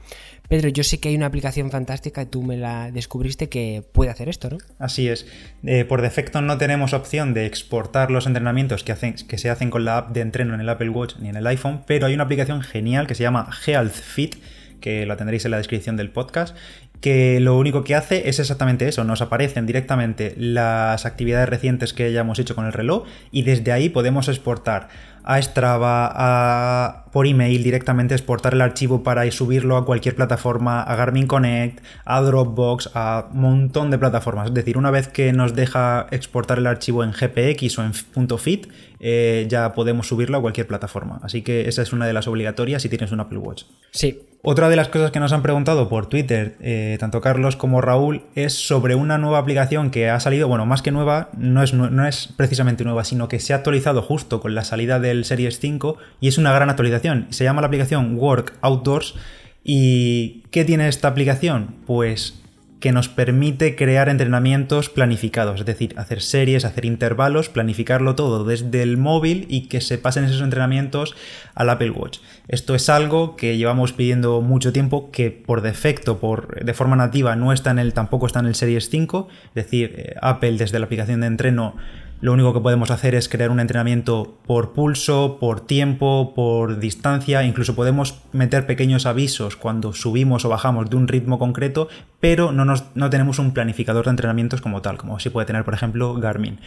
Pedro, 0.50 0.68
yo 0.70 0.84
sé 0.84 1.00
que 1.00 1.10
hay 1.10 1.15
una 1.15 1.27
aplicación 1.27 1.70
fantástica, 1.70 2.25
tú 2.25 2.41
me 2.41 2.58
la 2.58 2.91
descubriste 2.91 3.50
que 3.50 3.84
puede 3.91 4.10
hacer 4.10 4.29
esto, 4.29 4.50
¿no? 4.50 4.58
Así 4.79 5.08
es. 5.08 5.27
Eh, 5.63 5.86
por 5.86 6.01
defecto 6.01 6.41
no 6.41 6.58
tenemos 6.58 6.94
opción 6.94 7.36
de 7.36 7.46
exportar 7.46 8.10
los 8.10 8.25
entrenamientos 8.25 8.84
que, 8.84 8.91
hacen, 8.91 9.13
que 9.13 9.38
se 9.38 9.51
hacen 9.51 9.70
con 9.70 9.86
la 9.86 9.98
app 9.98 10.12
de 10.12 10.22
entreno 10.22 10.56
en 10.56 10.62
el 10.62 10.70
Apple 10.70 10.89
Watch 10.89 11.18
ni 11.20 11.29
en 11.29 11.36
el 11.36 11.46
iPhone, 11.46 11.84
pero 11.86 12.08
hay 12.08 12.15
una 12.15 12.24
aplicación 12.24 12.62
genial 12.62 13.06
que 13.06 13.13
se 13.13 13.22
llama 13.22 13.48
Health 13.65 13.94
Fit 13.94 14.38
que 14.79 15.06
la 15.06 15.18
tendréis 15.18 15.46
en 15.46 15.51
la 15.51 15.58
descripción 15.58 15.98
del 15.98 16.10
podcast, 16.10 16.56
que 17.01 17.39
lo 17.39 17.58
único 17.58 17.84
que 17.84 17.96
hace 17.96 18.29
es 18.29 18.39
exactamente 18.39 18.88
eso, 18.88 19.03
nos 19.03 19.22
aparecen 19.22 19.65
directamente 19.65 20.34
las 20.38 21.06
actividades 21.06 21.50
recientes 21.50 21.94
que 21.94 22.06
hayamos 22.06 22.39
hecho 22.39 22.56
con 22.56 22.65
el 22.65 22.74
reloj 22.74 23.06
y 23.32 23.44
desde 23.44 23.72
ahí 23.72 23.89
podemos 23.89 24.27
exportar 24.27 24.89
a 25.24 25.41
Strava, 25.41 26.12
a, 26.12 27.06
por 27.12 27.27
email 27.27 27.62
directamente 27.63 28.15
exportar 28.15 28.53
el 28.53 28.62
archivo 28.62 29.03
para 29.03 29.29
subirlo 29.32 29.77
a 29.77 29.86
cualquier 29.86 30.15
plataforma, 30.15 30.82
a 30.82 30.96
Garmin 30.96 31.27
Connect, 31.27 31.84
a 32.06 32.22
Dropbox, 32.22 32.91
a 32.96 33.27
un 33.32 33.41
montón 33.41 33.91
de 33.91 34.00
plataformas. 34.00 34.48
Es 34.48 34.53
decir, 34.53 34.77
una 34.77 34.91
vez 34.91 35.08
que 35.08 35.32
nos 35.32 35.53
deja 35.53 36.08
exportar 36.12 36.58
el 36.58 36.68
archivo 36.68 37.03
en 37.03 37.12
GPX 37.12 37.77
o 37.77 37.84
en 37.84 37.94
.fit, 38.39 38.68
eh, 39.00 39.46
ya 39.48 39.74
podemos 39.74 40.08
subirlo 40.08 40.38
a 40.38 40.41
cualquier 40.41 40.68
plataforma. 40.68 41.20
Así 41.22 41.41
que 41.41 41.68
esa 41.68 41.82
es 41.82 41.94
una 41.94 42.08
de 42.08 42.13
las 42.13 42.27
obligatorias 42.27 42.82
si 42.82 42.89
tienes 42.89 43.12
un 43.12 43.20
Apple 43.20 43.38
Watch. 43.38 43.63
Sí. 43.91 44.29
Otra 44.41 44.69
de 44.69 44.77
las 44.77 44.88
cosas 44.88 45.12
que 45.12 45.19
nos 45.19 45.34
han 45.34 45.41
preguntado 45.41 45.89
por 45.89 46.08
Twitter, 46.08 46.55
eh, 46.62 46.96
tanto 46.98 47.19
Carlos 47.19 47.58
como 47.58 47.81
Raúl, 47.81 48.24
es 48.36 48.53
sobre 48.53 48.96
una 48.96 49.17
nueva 49.17 49.38
aplicación 49.38 49.91
que 49.91 50.10
ha 50.10 50.17
salido, 50.22 50.48
bueno, 50.48 50.65
más 50.65 50.81
que 50.81 50.91
nueva, 50.91 51.29
no 51.38 51.62
es, 51.62 51.74
no 51.74 52.08
es 52.08 52.29
precisamente 52.38 52.86
nueva, 52.86 53.03
sino 53.03 53.27
que 53.27 53.39
se 53.39 53.51
ha 53.51 53.58
actualizado 53.58 54.01
justo 54.01 54.39
con 54.39 54.55
la 54.55 54.63
salida 54.63 55.01
del 55.01 55.25
Series 55.25 55.60
5 55.60 55.98
y 56.22 56.29
es 56.29 56.38
una 56.38 56.53
gran 56.53 56.69
actualización. 56.69 57.27
Se 57.31 57.43
llama 57.43 57.60
la 57.60 57.67
aplicación 57.67 58.15
Work 58.17 58.53
Outdoors. 58.62 59.15
¿Y 59.62 60.43
qué 60.51 60.63
tiene 60.63 60.88
esta 60.88 61.10
aplicación? 61.10 61.75
Pues 61.86 62.41
que 62.80 62.92
nos 62.92 63.10
permite 63.10 63.76
crear 63.76 64.08
entrenamientos 64.10 64.90
planificados, 64.90 65.60
es 65.60 65.66
decir, 65.66 65.94
hacer 65.98 66.22
series, 66.22 66.64
hacer 66.64 66.86
intervalos, 66.86 67.50
planificarlo 67.50 68.16
todo 68.16 68.46
desde 68.46 68.82
el 68.82 68.98
móvil 68.98 69.46
y 69.50 69.68
que 69.68 69.82
se 69.82 69.98
pasen 69.98 70.24
esos 70.24 70.42
entrenamientos 70.42 71.16
al 71.56 71.70
Apple 71.70 71.92
Watch. 71.92 72.20
Esto 72.48 72.76
es 72.76 72.90
algo 72.90 73.36
que 73.36 73.58
llevamos 73.58 73.92
pidiendo 73.92 74.42
mucho 74.42 74.72
tiempo, 74.72 75.12
que 75.12 75.30
por 75.32 75.62
defecto, 75.62 76.20
por, 76.20 76.64
de 76.64 76.74
forma 76.74 76.96
nativa, 76.96 77.36
no 77.36 77.52
está 77.52 77.72
en 77.72 77.80
el, 77.80 77.94
tampoco 77.94 78.28
está 78.28 78.40
en 78.40 78.46
el 78.46 78.56
Series 78.56 78.90
5, 78.90 79.28
es 79.50 79.56
decir, 79.56 79.96
eh, 79.98 80.16
Apple 80.22 80.58
desde 80.58 80.80
la 80.80 80.86
aplicación 80.86 81.22
de 81.22 81.28
entreno 81.28 81.76
lo 82.22 82.34
único 82.34 82.54
que 82.54 82.60
podemos 82.60 82.92
hacer 82.92 83.16
es 83.16 83.30
crear 83.30 83.50
un 83.50 83.60
entrenamiento 83.60 84.38
por 84.46 84.74
pulso, 84.74 85.38
por 85.40 85.62
tiempo, 85.62 86.34
por 86.36 86.80
distancia, 86.80 87.44
incluso 87.44 87.76
podemos 87.76 88.22
meter 88.34 88.66
pequeños 88.66 89.06
avisos 89.06 89.56
cuando 89.56 89.94
subimos 89.94 90.44
o 90.44 90.50
bajamos 90.50 90.90
de 90.90 90.98
un 90.98 91.08
ritmo 91.08 91.40
concreto, 91.40 91.88
pero 92.20 92.52
no, 92.52 92.66
nos, 92.66 92.84
no 92.96 93.10
tenemos 93.10 93.40
un 93.40 93.54
planificador 93.54 94.06
de 94.06 94.12
entrenamientos 94.12 94.60
como 94.60 94.82
tal, 94.82 94.98
como 94.98 95.20
si 95.20 95.30
puede 95.30 95.48
tener 95.48 95.64
por 95.64 95.74
ejemplo 95.74 96.14
Garmin. 96.16 96.60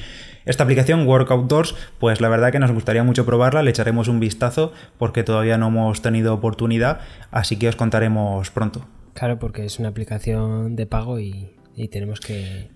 Esta 0.46 0.64
aplicación 0.64 1.06
Work 1.06 1.30
Outdoors, 1.30 1.74
pues 1.98 2.20
la 2.20 2.30
verdad 2.30 2.50
que 2.50 2.58
nos 2.58 2.72
gustaría 2.72 3.04
mucho 3.04 3.26
probarla, 3.26 3.62
le 3.62 3.70
echaremos 3.70 4.08
un 4.08 4.20
vistazo 4.20 4.72
porque 4.98 5.22
todavía 5.22 5.58
no 5.58 5.68
hemos 5.68 6.00
tenido 6.00 6.32
oportunidad, 6.32 7.00
así 7.30 7.58
que 7.58 7.68
os 7.68 7.76
contaremos 7.76 8.50
pronto. 8.50 8.86
Claro, 9.12 9.38
porque 9.38 9.66
es 9.66 9.78
una 9.78 9.90
aplicación 9.90 10.76
de 10.76 10.86
pago 10.86 11.20
y 11.20 11.50
tenemos 11.90 12.20
que 12.20 12.70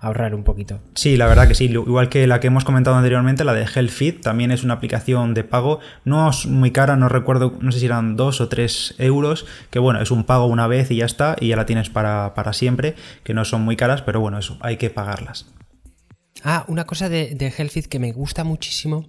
ahorrar 0.00 0.34
un 0.34 0.42
poquito. 0.42 0.80
Sí, 0.94 1.16
la 1.16 1.26
verdad 1.26 1.46
que 1.46 1.54
sí. 1.54 1.66
Igual 1.66 2.08
que 2.08 2.26
la 2.26 2.40
que 2.40 2.46
hemos 2.46 2.64
comentado 2.64 2.96
anteriormente, 2.96 3.44
la 3.44 3.52
de 3.52 3.66
HealthFit, 3.66 4.22
también 4.22 4.50
es 4.50 4.64
una 4.64 4.74
aplicación 4.74 5.34
de 5.34 5.44
pago. 5.44 5.80
No 6.04 6.28
es 6.30 6.46
muy 6.46 6.70
cara, 6.70 6.96
no 6.96 7.08
recuerdo, 7.08 7.58
no 7.60 7.70
sé 7.70 7.80
si 7.80 7.86
eran 7.86 8.16
2 8.16 8.40
o 8.40 8.48
3 8.48 8.94
euros, 8.98 9.46
que 9.70 9.78
bueno, 9.78 10.00
es 10.00 10.10
un 10.10 10.24
pago 10.24 10.46
una 10.46 10.66
vez 10.66 10.90
y 10.90 10.96
ya 10.96 11.04
está, 11.04 11.36
y 11.38 11.48
ya 11.48 11.56
la 11.56 11.66
tienes 11.66 11.90
para, 11.90 12.34
para 12.34 12.52
siempre, 12.52 12.94
que 13.22 13.34
no 13.34 13.44
son 13.44 13.62
muy 13.62 13.76
caras, 13.76 14.02
pero 14.02 14.20
bueno, 14.20 14.38
eso, 14.38 14.56
hay 14.60 14.78
que 14.78 14.90
pagarlas. 14.90 15.46
Ah, 16.42 16.64
una 16.68 16.86
cosa 16.86 17.10
de, 17.10 17.34
de 17.34 17.50
HealthFit 17.50 17.86
que 17.86 17.98
me 17.98 18.12
gusta 18.12 18.44
muchísimo 18.44 19.06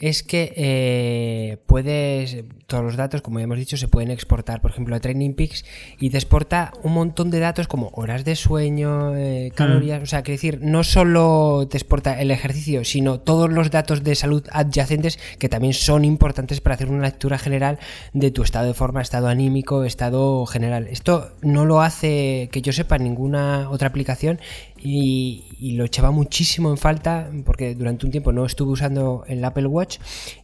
es 0.00 0.22
que 0.22 0.52
eh, 0.56 1.58
puedes, 1.66 2.44
todos 2.66 2.82
los 2.82 2.96
datos, 2.96 3.20
como 3.20 3.38
ya 3.38 3.44
hemos 3.44 3.58
dicho, 3.58 3.76
se 3.76 3.86
pueden 3.86 4.10
exportar, 4.10 4.62
por 4.62 4.70
ejemplo, 4.70 4.96
a 4.96 5.00
Training 5.00 5.34
Peaks 5.34 5.64
y 5.98 6.08
te 6.10 6.16
exporta 6.16 6.72
un 6.82 6.94
montón 6.94 7.30
de 7.30 7.38
datos 7.38 7.68
como 7.68 7.90
horas 7.94 8.24
de 8.24 8.34
sueño, 8.34 9.14
eh, 9.14 9.52
calorías, 9.54 10.00
mm. 10.00 10.02
o 10.02 10.06
sea, 10.06 10.22
que 10.22 10.32
decir, 10.32 10.60
no 10.62 10.84
solo 10.84 11.68
te 11.70 11.76
exporta 11.76 12.18
el 12.20 12.30
ejercicio, 12.30 12.84
sino 12.84 13.20
todos 13.20 13.50
los 13.50 13.70
datos 13.70 14.02
de 14.02 14.14
salud 14.14 14.42
adyacentes 14.52 15.18
que 15.38 15.50
también 15.50 15.74
son 15.74 16.06
importantes 16.06 16.62
para 16.62 16.76
hacer 16.76 16.88
una 16.88 17.02
lectura 17.02 17.38
general 17.38 17.78
de 18.14 18.30
tu 18.30 18.42
estado 18.42 18.68
de 18.68 18.74
forma, 18.74 19.02
estado 19.02 19.28
anímico, 19.28 19.84
estado 19.84 20.46
general. 20.46 20.86
Esto 20.88 21.32
no 21.42 21.66
lo 21.66 21.82
hace, 21.82 22.48
que 22.52 22.62
yo 22.62 22.72
sepa, 22.72 22.96
ninguna 22.96 23.68
otra 23.68 23.88
aplicación 23.88 24.40
y, 24.82 25.44
lo 25.76 25.84
echaba 25.84 26.10
muchísimo 26.10 26.70
en 26.70 26.76
falta 26.76 27.30
porque 27.44 27.74
durante 27.74 28.06
un 28.06 28.12
tiempo 28.12 28.32
no 28.32 28.46
estuve 28.46 28.72
usando 28.72 29.24
el 29.26 29.44
Apple 29.44 29.66
Watch 29.66 29.98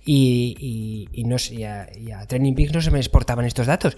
y, 0.04 1.08
y, 1.12 1.24
no, 1.24 1.36
a, 1.36 2.26
Training 2.26 2.54
Peaks 2.54 2.72
no 2.72 2.80
se 2.80 2.90
me 2.90 2.98
exportaban 2.98 3.44
estos 3.44 3.66
datos, 3.66 3.96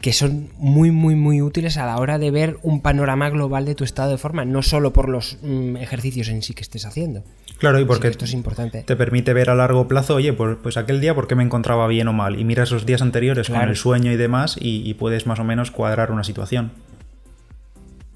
que 0.00 0.12
son 0.12 0.50
muy, 0.58 0.90
muy, 0.90 1.14
muy 1.14 1.42
útiles 1.42 1.76
a 1.76 1.86
la 1.86 1.98
hora 1.98 2.18
de 2.18 2.30
ver 2.30 2.58
un 2.62 2.80
panorama 2.80 3.30
global 3.30 3.64
de 3.64 3.74
tu 3.74 3.84
estado 3.84 4.10
de 4.10 4.18
forma, 4.18 4.44
no 4.44 4.62
solo 4.62 4.92
por 4.92 5.08
los 5.08 5.38
mm, 5.42 5.76
ejercicios 5.76 6.28
en 6.28 6.42
sí 6.42 6.54
que 6.54 6.62
estés 6.62 6.84
haciendo. 6.84 7.22
Claro, 7.58 7.78
y 7.80 7.84
porque 7.84 8.08
esto 8.08 8.24
es 8.24 8.32
importante. 8.32 8.82
te 8.82 8.96
permite 8.96 9.32
ver 9.32 9.50
a 9.50 9.54
largo 9.54 9.88
plazo, 9.88 10.14
oye, 10.14 10.32
pues, 10.32 10.56
pues 10.62 10.76
aquel 10.76 11.00
día, 11.00 11.14
¿por 11.14 11.26
qué 11.26 11.34
me 11.34 11.42
encontraba 11.42 11.86
bien 11.88 12.08
o 12.08 12.12
mal? 12.12 12.38
Y 12.38 12.44
miras 12.44 12.70
los 12.70 12.86
días 12.86 13.02
anteriores 13.02 13.48
con 13.48 13.60
el 13.60 13.76
sueño 13.76 14.12
y 14.12 14.16
demás 14.16 14.56
y 14.60 14.94
puedes 14.94 15.26
más 15.26 15.40
o 15.40 15.44
menos 15.44 15.70
cuadrar 15.70 16.10
una 16.10 16.24
situación. 16.24 16.72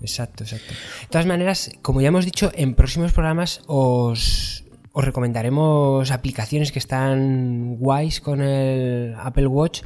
Exacto, 0.01 0.45
exacto. 0.45 0.75
De 1.01 1.07
todas 1.09 1.27
maneras, 1.27 1.71
como 1.83 2.01
ya 2.01 2.09
hemos 2.09 2.25
dicho, 2.25 2.51
en 2.55 2.75
próximos 2.75 3.13
programas 3.13 3.63
os, 3.67 4.65
recomendaremos 4.95 6.11
aplicaciones 6.11 6.71
que 6.71 6.79
están 6.79 7.77
guays 7.77 8.21
con 8.21 8.41
el 8.41 9.15
Apple 9.19 9.47
Watch, 9.47 9.83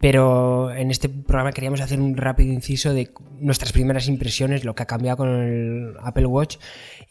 pero 0.00 0.72
en 0.72 0.90
este 0.90 1.08
programa 1.08 1.52
queríamos 1.52 1.80
hacer 1.80 2.00
un 2.00 2.16
rápido 2.16 2.52
inciso 2.52 2.92
de 2.92 3.10
nuestras 3.38 3.72
primeras 3.72 4.08
impresiones, 4.08 4.64
lo 4.64 4.74
que 4.74 4.82
ha 4.82 4.86
cambiado 4.86 5.18
con 5.18 5.28
el 5.28 5.94
Apple 6.02 6.26
Watch 6.26 6.56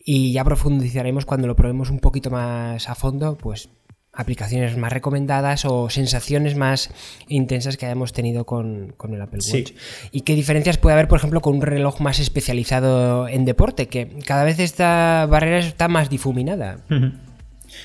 y 0.03 0.31
ya 0.33 0.43
profundizaremos 0.43 1.25
cuando 1.25 1.47
lo 1.47 1.55
probemos 1.55 1.89
un 1.89 1.99
poquito 1.99 2.29
más 2.29 2.87
a 2.89 2.95
fondo, 2.95 3.37
pues 3.37 3.69
aplicaciones 4.13 4.75
más 4.77 4.91
recomendadas 4.91 5.65
o 5.65 5.89
sensaciones 5.89 6.55
más 6.55 6.89
intensas 7.27 7.77
que 7.77 7.85
hayamos 7.85 8.11
tenido 8.11 8.45
con, 8.45 8.95
el 9.11 9.21
Apple 9.21 9.39
Watch. 9.51 9.71
¿Y 10.11 10.21
qué 10.21 10.35
diferencias 10.35 10.77
puede 10.77 10.93
haber, 10.93 11.07
por 11.07 11.19
ejemplo, 11.19 11.41
con 11.41 11.55
un 11.55 11.61
reloj 11.61 12.01
más 12.01 12.19
especializado 12.19 13.27
en 13.27 13.45
deporte? 13.45 13.87
Que 13.87 14.09
cada 14.25 14.43
vez 14.43 14.59
esta 14.59 15.25
barrera 15.29 15.59
está 15.59 15.87
más 15.87 16.09
difuminada. 16.09 16.85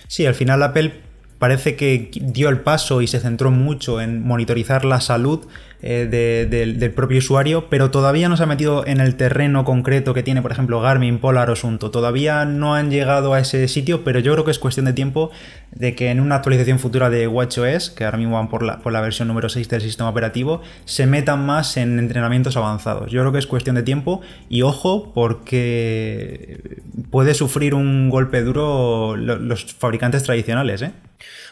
Sí, 0.09 0.27
al 0.27 0.35
final 0.35 0.63
Apple 0.63 1.14
parece 1.39 1.77
que 1.77 2.11
dio 2.21 2.49
el 2.49 2.61
paso 2.61 3.03
y 3.03 3.07
se 3.07 3.21
centró 3.21 3.51
mucho 3.51 4.01
en 4.01 4.23
monitorizar 4.23 4.85
la 4.85 5.01
salud 5.01 5.47
eh, 5.87 6.47
del 6.49 6.91
propio 6.93 7.19
usuario, 7.19 7.69
pero 7.69 7.91
todavía 7.91 8.31
no 8.31 8.39
se 8.39 8.45
ha 8.45 8.47
metido 8.47 8.87
en 8.87 9.01
el 9.01 9.17
terreno 9.17 9.67
concreto 9.67 10.15
que 10.15 10.23
tiene, 10.23 10.41
por 10.41 10.51
ejemplo, 10.51 10.81
Garmin, 10.81 11.19
Polar 11.19 11.51
o. 11.51 11.55
Todavía 11.91 12.47
no 12.47 12.75
han 12.75 12.91
llegado 12.91 13.35
a 13.35 13.41
ese 13.41 13.69
sitio, 13.69 14.03
pero 14.03 14.19
yo 14.21 14.33
creo 14.33 14.47
que 14.47 14.51
es 14.51 14.59
cuestión 14.59 14.87
de 14.87 14.95
tiempo 14.95 15.31
de 15.73 15.95
que 15.95 16.11
en 16.11 16.21
una 16.21 16.37
actualización 16.37 16.79
futura 16.79 17.11
de 17.11 17.29
WatchOS, 17.29 17.91
que 17.91 18.07
ahora 18.07 18.17
mismo 18.17 18.37
van 18.37 18.49
por 18.49 18.63
la, 18.63 18.79
por 18.79 18.95
la 18.95 19.03
versión 19.03 19.29
número 19.29 19.51
6 19.51 19.69
del 19.69 19.83
sistema 19.83 20.09
operativo, 20.09 20.63
se 20.87 21.07
metan 21.07 21.45
más 21.45 21.77
en 21.77 21.99
entrenamientos 21.99 22.57
avanzados. 22.57 23.11
Yo 23.11 23.21
creo 23.21 23.33
que 23.33 23.39
es 23.41 23.47
cuestión 23.47 23.77
de 23.77 23.83
tiempo 23.83 24.23
y 24.49 24.63
ojo, 24.63 25.13
porque 25.13 26.81
puede 27.11 27.35
sufrir 27.35 27.75
un 27.75 28.09
golpe 28.09 28.41
duro 28.41 29.17
los 29.17 29.75
fabricantes 29.75 30.23
tradicionales, 30.23 30.81
¿eh? 30.81 30.93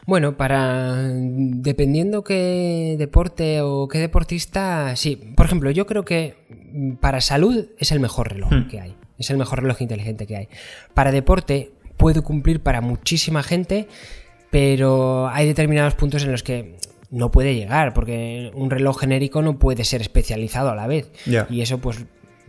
Bueno, 0.07 0.37
para 0.37 0.97
dependiendo 1.02 2.25
qué 2.25 2.97
deporte 2.99 3.61
o 3.61 3.88
qué 3.88 3.99
deportista, 3.99 4.97
sí. 4.97 5.17
Por 5.37 5.47
ejemplo, 5.47 5.71
yo 5.71 5.87
creo 5.87 6.05
que 6.05 6.35
para 7.00 7.21
salud 7.21 7.67
es 7.79 7.93
el 7.93 8.00
mejor 8.00 8.33
reloj 8.33 8.52
hmm. 8.52 8.69
que 8.69 8.81
hay. 8.81 8.97
Es 9.19 9.31
el 9.31 9.37
mejor 9.37 9.62
reloj 9.62 9.81
inteligente 9.83 10.26
que 10.26 10.37
hay. 10.37 10.49
Para 10.95 11.12
deporte 11.12 11.73
puede 11.97 12.21
cumplir 12.23 12.61
para 12.61 12.81
muchísima 12.81 13.43
gente, 13.43 13.87
pero 14.50 15.29
hay 15.29 15.47
determinados 15.47 15.95
puntos 15.95 16.25
en 16.25 16.33
los 16.33 16.43
que 16.43 16.76
no 17.11 17.31
puede 17.31 17.55
llegar, 17.55 17.93
porque 17.95 18.50
un 18.55 18.71
reloj 18.71 18.99
genérico 19.00 19.43
no 19.43 19.59
puede 19.59 19.85
ser 19.85 20.00
especializado 20.00 20.71
a 20.71 20.75
la 20.75 20.87
vez. 20.87 21.12
Y 21.50 21.61
eso, 21.61 21.79
pues, 21.79 22.05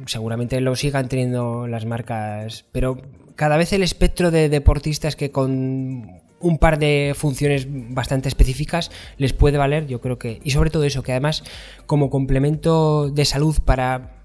seguramente 0.08 0.60
lo 0.62 0.76
sigan 0.76 1.10
teniendo 1.10 1.68
las 1.68 1.86
marcas. 1.86 2.66
Pero 2.72 3.02
cada 3.36 3.58
vez 3.58 3.74
el 3.74 3.84
espectro 3.84 4.32
de 4.32 4.50
deportistas 4.50 5.16
que 5.16 5.32
con 5.32 6.22
un 6.44 6.58
par 6.58 6.78
de 6.78 7.14
funciones 7.16 7.68
bastante 7.70 8.28
específicas 8.28 8.92
les 9.18 9.34
puede 9.34 9.58
valer, 9.58 9.88
yo 9.88 10.02
creo 10.02 10.20
que, 10.20 10.40
y 10.44 10.52
sobre 10.52 10.70
todo 10.70 10.84
eso, 10.84 11.02
que 11.02 11.14
además 11.14 11.44
como 11.86 12.10
complemento 12.10 13.10
de 13.10 13.26
salud 13.26 13.58
para 13.66 14.18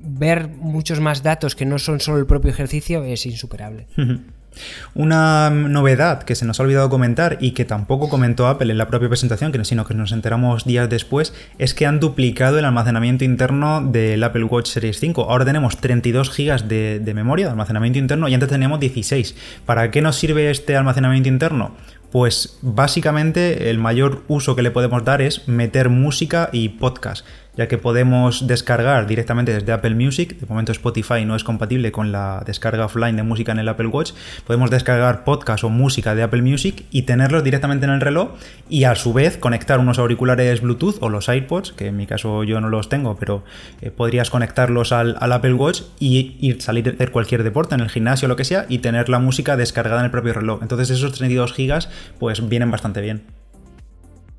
ver 0.00 0.48
muchos 0.48 1.00
más 1.00 1.22
datos 1.22 1.54
que 1.54 1.66
no 1.66 1.78
son 1.78 2.00
solo 2.00 2.18
el 2.18 2.26
propio 2.26 2.50
ejercicio 2.50 3.04
es 3.04 3.26
insuperable. 3.26 3.86
Una 4.94 5.50
novedad 5.50 6.22
que 6.22 6.34
se 6.34 6.44
nos 6.44 6.60
ha 6.60 6.62
olvidado 6.62 6.88
comentar 6.88 7.38
y 7.40 7.52
que 7.52 7.64
tampoco 7.64 8.08
comentó 8.08 8.46
Apple 8.46 8.70
en 8.70 8.78
la 8.78 8.88
propia 8.88 9.08
presentación, 9.08 9.52
sino 9.64 9.84
que 9.84 9.94
nos 9.94 10.12
enteramos 10.12 10.64
días 10.64 10.88
después, 10.88 11.34
es 11.58 11.74
que 11.74 11.86
han 11.86 12.00
duplicado 12.00 12.58
el 12.58 12.64
almacenamiento 12.64 13.24
interno 13.24 13.82
del 13.82 14.22
Apple 14.22 14.44
Watch 14.44 14.68
Series 14.68 14.98
5. 15.00 15.30
Ahora 15.30 15.44
tenemos 15.44 15.78
32 15.78 16.36
GB 16.36 16.62
de, 16.64 17.00
de 17.00 17.14
memoria 17.14 17.46
de 17.46 17.52
almacenamiento 17.52 17.98
interno 17.98 18.28
y 18.28 18.34
antes 18.34 18.48
teníamos 18.48 18.80
16. 18.80 19.34
¿Para 19.66 19.90
qué 19.90 20.02
nos 20.02 20.16
sirve 20.16 20.50
este 20.50 20.76
almacenamiento 20.76 21.28
interno? 21.28 21.72
Pues 22.10 22.58
básicamente 22.62 23.70
el 23.70 23.78
mayor 23.78 24.22
uso 24.28 24.56
que 24.56 24.62
le 24.62 24.70
podemos 24.70 25.04
dar 25.04 25.20
es 25.20 25.46
meter 25.46 25.88
música 25.88 26.48
y 26.52 26.70
podcast 26.70 27.26
ya 27.58 27.66
que 27.66 27.76
podemos 27.76 28.46
descargar 28.46 29.08
directamente 29.08 29.52
desde 29.52 29.72
Apple 29.72 29.96
Music. 29.96 30.38
De 30.38 30.46
momento 30.46 30.70
Spotify 30.70 31.24
no 31.24 31.34
es 31.34 31.42
compatible 31.42 31.90
con 31.90 32.12
la 32.12 32.44
descarga 32.46 32.84
offline 32.84 33.16
de 33.16 33.24
música 33.24 33.50
en 33.50 33.58
el 33.58 33.68
Apple 33.68 33.88
Watch. 33.88 34.12
Podemos 34.46 34.70
descargar 34.70 35.24
podcast 35.24 35.64
o 35.64 35.68
música 35.68 36.14
de 36.14 36.22
Apple 36.22 36.40
Music 36.40 36.84
y 36.92 37.02
tenerlos 37.02 37.42
directamente 37.42 37.84
en 37.84 37.90
el 37.90 38.00
reloj 38.00 38.30
y 38.70 38.84
a 38.84 38.94
su 38.94 39.12
vez 39.12 39.36
conectar 39.36 39.80
unos 39.80 39.98
auriculares 39.98 40.60
Bluetooth 40.60 40.98
o 41.00 41.08
los 41.08 41.28
AirPods, 41.28 41.72
que 41.72 41.88
en 41.88 41.96
mi 41.96 42.06
caso 42.06 42.44
yo 42.44 42.60
no 42.60 42.68
los 42.68 42.88
tengo, 42.88 43.16
pero 43.16 43.42
eh, 43.80 43.90
podrías 43.90 44.30
conectarlos 44.30 44.92
al, 44.92 45.16
Apple 45.20 45.54
Watch 45.54 45.82
y, 45.98 46.36
ir 46.40 46.62
salir 46.62 46.96
de 46.96 47.08
cualquier 47.08 47.42
deporte 47.42 47.74
en 47.74 47.80
el 47.80 47.90
gimnasio 47.90 48.26
o 48.26 48.28
lo 48.28 48.36
que 48.36 48.44
sea 48.44 48.66
y 48.68 48.78
tener 48.78 49.08
la 49.08 49.18
música 49.18 49.56
descargada 49.56 50.00
en 50.00 50.04
el 50.04 50.10
propio 50.12 50.32
reloj. 50.32 50.62
Entonces 50.62 50.90
esos 50.90 51.10
32 51.10 51.52
gigas 51.54 51.88
pues 52.18 52.46
vienen 52.48 52.70
bastante 52.70 53.00
bien. 53.00 53.22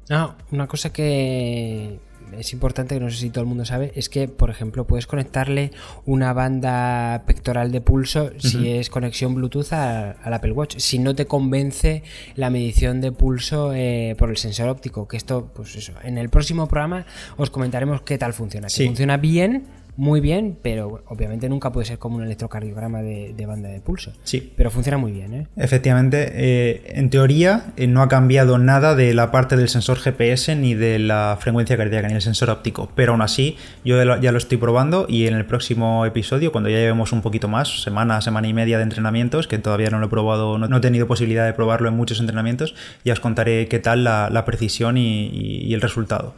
Ah, 0.10 0.36
una 0.52 0.68
cosa 0.68 0.92
que 0.92 2.00
es 2.38 2.54
importante, 2.54 2.96
que 2.96 3.02
no 3.02 3.10
sé 3.10 3.18
si 3.18 3.30
todo 3.30 3.42
el 3.42 3.48
mundo 3.48 3.66
sabe, 3.66 3.92
es 3.96 4.10
que, 4.10 4.28
por 4.28 4.50
ejemplo, 4.50 4.86
puedes 4.86 5.08
conectarle 5.08 5.72
una 6.06 6.34
banda 6.34 7.24
pectoral 7.26 7.72
de 7.72 7.82
pulso 7.82 8.32
si 8.38 8.72
es 8.72 8.90
conexión 8.90 9.36
Bluetooth 9.36 9.74
al 9.74 10.34
Apple 10.34 10.52
Watch. 10.52 10.78
Si 10.78 11.00
no 11.00 11.16
te 11.16 11.26
convence 11.26 12.04
la 12.36 12.50
medición 12.50 13.02
de 13.02 13.12
pulso 13.12 13.74
eh, 13.74 14.16
por 14.18 14.30
el 14.30 14.38
sensor 14.38 14.70
óptico, 14.70 15.08
que 15.08 15.18
esto, 15.18 15.52
pues 15.54 15.76
eso, 15.76 15.94
en 16.04 16.18
el 16.18 16.30
próximo 16.30 16.68
programa 16.68 17.06
os 17.38 17.50
comentaremos 17.50 18.02
qué 18.02 18.18
tal 18.18 18.34
funciona. 18.34 18.68
Que 18.68 18.86
funciona 18.86 19.18
bien 19.18 19.79
muy 20.00 20.22
bien, 20.22 20.58
pero 20.62 21.04
obviamente 21.08 21.50
nunca 21.50 21.74
puede 21.74 21.86
ser 21.86 22.00
como 22.00 22.16
un 22.16 22.24
electrocardiograma 22.24 23.02
de, 23.02 23.46
banda 23.46 23.68
de 23.68 23.82
pulso. 23.82 24.14
Sí. 24.24 24.54
Pero 24.56 24.72
funciona 24.72 24.98
muy 24.98 25.12
bien, 25.12 25.34
¿eh? 25.34 25.48
Efectivamente, 25.58 26.32
eh, 26.36 26.94
en 26.96 27.10
teoría 27.10 27.74
eh, 27.76 27.86
no 27.86 28.02
ha 28.02 28.08
cambiado 28.08 28.58
nada 28.58 28.96
de 28.96 29.14
la 29.14 29.30
parte 29.30 29.58
del 29.58 29.68
sensor 29.68 29.98
GPS 29.98 30.56
ni 30.56 30.74
de 30.74 31.00
la 31.00 31.38
frecuencia 31.42 31.76
cardíaca 31.76 32.08
ni 32.08 32.14
el 32.14 32.22
sensor 32.22 32.50
óptico, 32.50 32.90
pero 32.96 33.12
aún 33.12 33.22
así 33.22 33.58
yo 33.84 34.02
ya 34.22 34.32
lo 34.32 34.38
estoy 34.38 34.58
probando 34.58 35.06
y 35.10 35.28
en 35.28 35.36
el 35.36 35.46
próximo 35.46 36.06
episodio, 36.06 36.54
cuando 36.54 36.70
ya 36.70 36.78
llevemos 36.78 37.12
un 37.12 37.22
poquito 37.22 37.50
más, 37.50 37.84
semana, 37.84 38.22
semana 38.22 38.48
y 38.48 38.54
media 38.54 38.78
de 38.78 38.84
entrenamientos, 38.84 39.50
que 39.50 39.58
todavía 39.58 39.90
no 39.90 40.00
lo 40.00 40.06
he 40.06 40.10
probado, 40.10 40.58
no, 40.58 40.78
he 40.78 40.80
tenido 40.80 41.08
posibilidad 41.08 41.46
de 41.46 41.52
probarlo 41.52 41.90
en 41.90 41.96
muchos 41.96 42.22
entrenamientos, 42.22 42.74
ya 43.04 43.12
os 43.12 43.20
contaré 43.20 43.68
qué 43.68 43.80
tal 43.80 44.06
la, 44.06 44.44
precisión 44.46 44.96
y 44.98 45.74
el 45.74 45.82
resultado. 45.82 46.36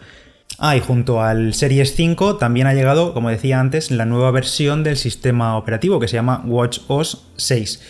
Ah, 0.64 0.78
y 0.78 0.80
junto 0.80 1.24
al 1.24 1.56
Series 1.56 1.96
5 1.96 2.36
también 2.36 2.68
ha 2.68 2.76
llegado, 2.76 3.16
como 3.16 3.32
decía 3.32 3.60
antes, 3.60 3.90
la 3.90 4.06
nueva 4.06 4.30
versión 4.30 4.84
del 4.84 4.96
sistema 4.96 5.58
operativo 5.58 6.00
que 6.00 6.08
se 6.08 6.18
llama 6.18 6.44
WatchOS 6.46 7.26
6. 7.36 7.82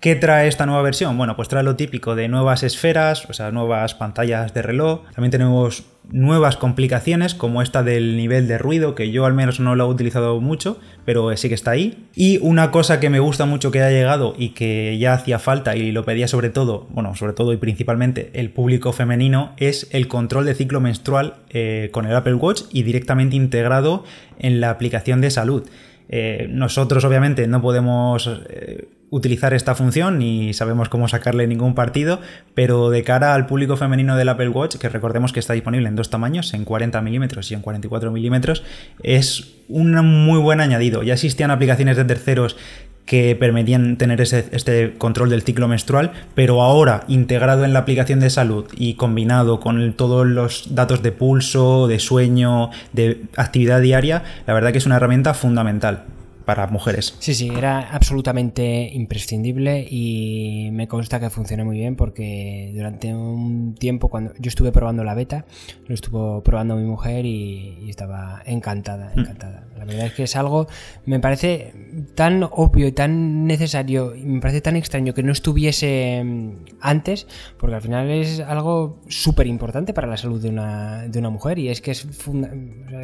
¿Qué 0.00 0.16
trae 0.16 0.48
esta 0.48 0.64
nueva 0.64 0.80
versión? 0.80 1.18
Bueno, 1.18 1.36
pues 1.36 1.48
trae 1.48 1.62
lo 1.62 1.76
típico 1.76 2.14
de 2.14 2.26
nuevas 2.26 2.62
esferas, 2.62 3.26
o 3.28 3.34
sea, 3.34 3.50
nuevas 3.50 3.94
pantallas 3.94 4.54
de 4.54 4.62
reloj. 4.62 5.02
También 5.14 5.30
tenemos 5.30 5.84
nuevas 6.10 6.56
complicaciones 6.56 7.34
como 7.34 7.60
esta 7.60 7.82
del 7.82 8.16
nivel 8.16 8.48
de 8.48 8.56
ruido, 8.56 8.94
que 8.94 9.10
yo 9.10 9.26
al 9.26 9.34
menos 9.34 9.60
no 9.60 9.76
lo 9.76 9.84
he 9.84 9.88
utilizado 9.88 10.40
mucho, 10.40 10.78
pero 11.04 11.36
sí 11.36 11.50
que 11.50 11.54
está 11.54 11.72
ahí. 11.72 12.06
Y 12.14 12.38
una 12.38 12.70
cosa 12.70 12.98
que 12.98 13.10
me 13.10 13.20
gusta 13.20 13.44
mucho 13.44 13.70
que 13.70 13.82
haya 13.82 13.94
llegado 13.94 14.34
y 14.38 14.50
que 14.50 14.96
ya 14.98 15.12
hacía 15.12 15.38
falta 15.38 15.76
y 15.76 15.92
lo 15.92 16.02
pedía 16.06 16.28
sobre 16.28 16.48
todo, 16.48 16.88
bueno, 16.88 17.14
sobre 17.14 17.34
todo 17.34 17.52
y 17.52 17.58
principalmente 17.58 18.30
el 18.32 18.48
público 18.48 18.94
femenino, 18.94 19.52
es 19.58 19.86
el 19.90 20.08
control 20.08 20.46
de 20.46 20.54
ciclo 20.54 20.80
menstrual 20.80 21.34
eh, 21.50 21.90
con 21.92 22.06
el 22.06 22.16
Apple 22.16 22.36
Watch 22.36 22.62
y 22.72 22.84
directamente 22.84 23.36
integrado 23.36 24.04
en 24.38 24.62
la 24.62 24.70
aplicación 24.70 25.20
de 25.20 25.30
salud. 25.30 25.68
Eh, 26.08 26.48
nosotros 26.50 27.04
obviamente 27.04 27.46
no 27.46 27.60
podemos 27.60 28.30
eh, 28.48 28.88
utilizar 29.10 29.52
esta 29.54 29.74
función 29.74 30.18
ni 30.18 30.54
sabemos 30.54 30.88
cómo 30.88 31.08
sacarle 31.08 31.46
ningún 31.46 31.74
partido, 31.74 32.20
pero 32.54 32.90
de 32.90 33.02
cara 33.02 33.34
al 33.34 33.46
público 33.46 33.76
femenino 33.76 34.16
del 34.16 34.28
Apple 34.28 34.48
Watch, 34.48 34.76
que 34.76 34.88
recordemos 34.88 35.32
que 35.32 35.40
está 35.40 35.52
disponible 35.52 35.88
en 35.88 35.96
dos 35.96 36.10
tamaños, 36.10 36.54
en 36.54 36.64
40 36.64 37.00
milímetros 37.02 37.50
y 37.50 37.54
en 37.54 37.60
44 37.60 38.10
milímetros, 38.12 38.62
es 39.02 39.54
un 39.68 39.92
muy 40.24 40.38
buen 40.38 40.60
añadido. 40.60 41.02
Ya 41.02 41.14
existían 41.14 41.50
aplicaciones 41.50 41.96
de 41.96 42.04
terceros 42.04 42.56
que 43.04 43.34
permitían 43.34 43.96
tener 43.96 44.20
este 44.20 44.94
control 44.96 45.30
del 45.30 45.42
ciclo 45.42 45.66
menstrual, 45.66 46.12
pero 46.36 46.62
ahora 46.62 47.02
integrado 47.08 47.64
en 47.64 47.72
la 47.72 47.80
aplicación 47.80 48.20
de 48.20 48.30
salud 48.30 48.66
y 48.76 48.94
combinado 48.94 49.58
con 49.58 49.94
todos 49.94 50.26
los 50.28 50.76
datos 50.76 51.02
de 51.02 51.10
pulso, 51.10 51.88
de 51.88 51.98
sueño, 51.98 52.70
de 52.92 53.22
actividad 53.36 53.80
diaria, 53.80 54.22
la 54.46 54.54
verdad 54.54 54.70
que 54.70 54.78
es 54.78 54.86
una 54.86 54.96
herramienta 54.96 55.34
fundamental 55.34 56.04
para 56.50 56.66
mujeres. 56.66 57.14
Sí, 57.20 57.32
sí, 57.32 57.48
era 57.56 57.78
absolutamente 57.92 58.90
imprescindible 58.92 59.86
y 59.88 60.70
me 60.72 60.88
consta 60.88 61.20
que 61.20 61.30
funciona 61.30 61.62
muy 61.62 61.78
bien 61.78 61.94
porque 61.94 62.72
durante 62.74 63.14
un 63.14 63.76
tiempo, 63.78 64.08
cuando 64.08 64.32
yo 64.36 64.48
estuve 64.48 64.72
probando 64.72 65.04
la 65.04 65.14
beta, 65.14 65.44
lo 65.86 65.94
estuvo 65.94 66.42
probando 66.42 66.74
mi 66.74 66.82
mujer 66.82 67.24
y, 67.24 67.88
estaba 67.88 68.42
encantada, 68.46 69.12
mm. 69.14 69.20
encantada. 69.20 69.64
La 69.78 69.84
verdad 69.84 70.06
es 70.06 70.12
que 70.12 70.24
es 70.24 70.34
algo, 70.34 70.66
me 71.06 71.20
parece 71.20 71.72
tan 72.16 72.42
obvio 72.42 72.88
y 72.88 72.92
tan 72.92 73.46
necesario 73.46 74.16
y 74.16 74.24
me 74.24 74.40
parece 74.40 74.60
tan 74.60 74.74
extraño 74.74 75.14
que 75.14 75.22
no 75.22 75.30
estuviese 75.30 76.20
mm, 76.24 76.50
antes, 76.80 77.28
porque 77.58 77.76
al 77.76 77.82
final 77.82 78.10
es 78.10 78.40
algo 78.40 79.00
súper 79.06 79.46
importante 79.46 79.94
para 79.94 80.08
la 80.08 80.16
salud 80.16 80.42
de 80.42 80.48
una, 80.48 81.06
de 81.06 81.18
una 81.20 81.30
mujer 81.30 81.60
y 81.60 81.68
es 81.68 81.80
que 81.80 81.92
es, 81.92 82.08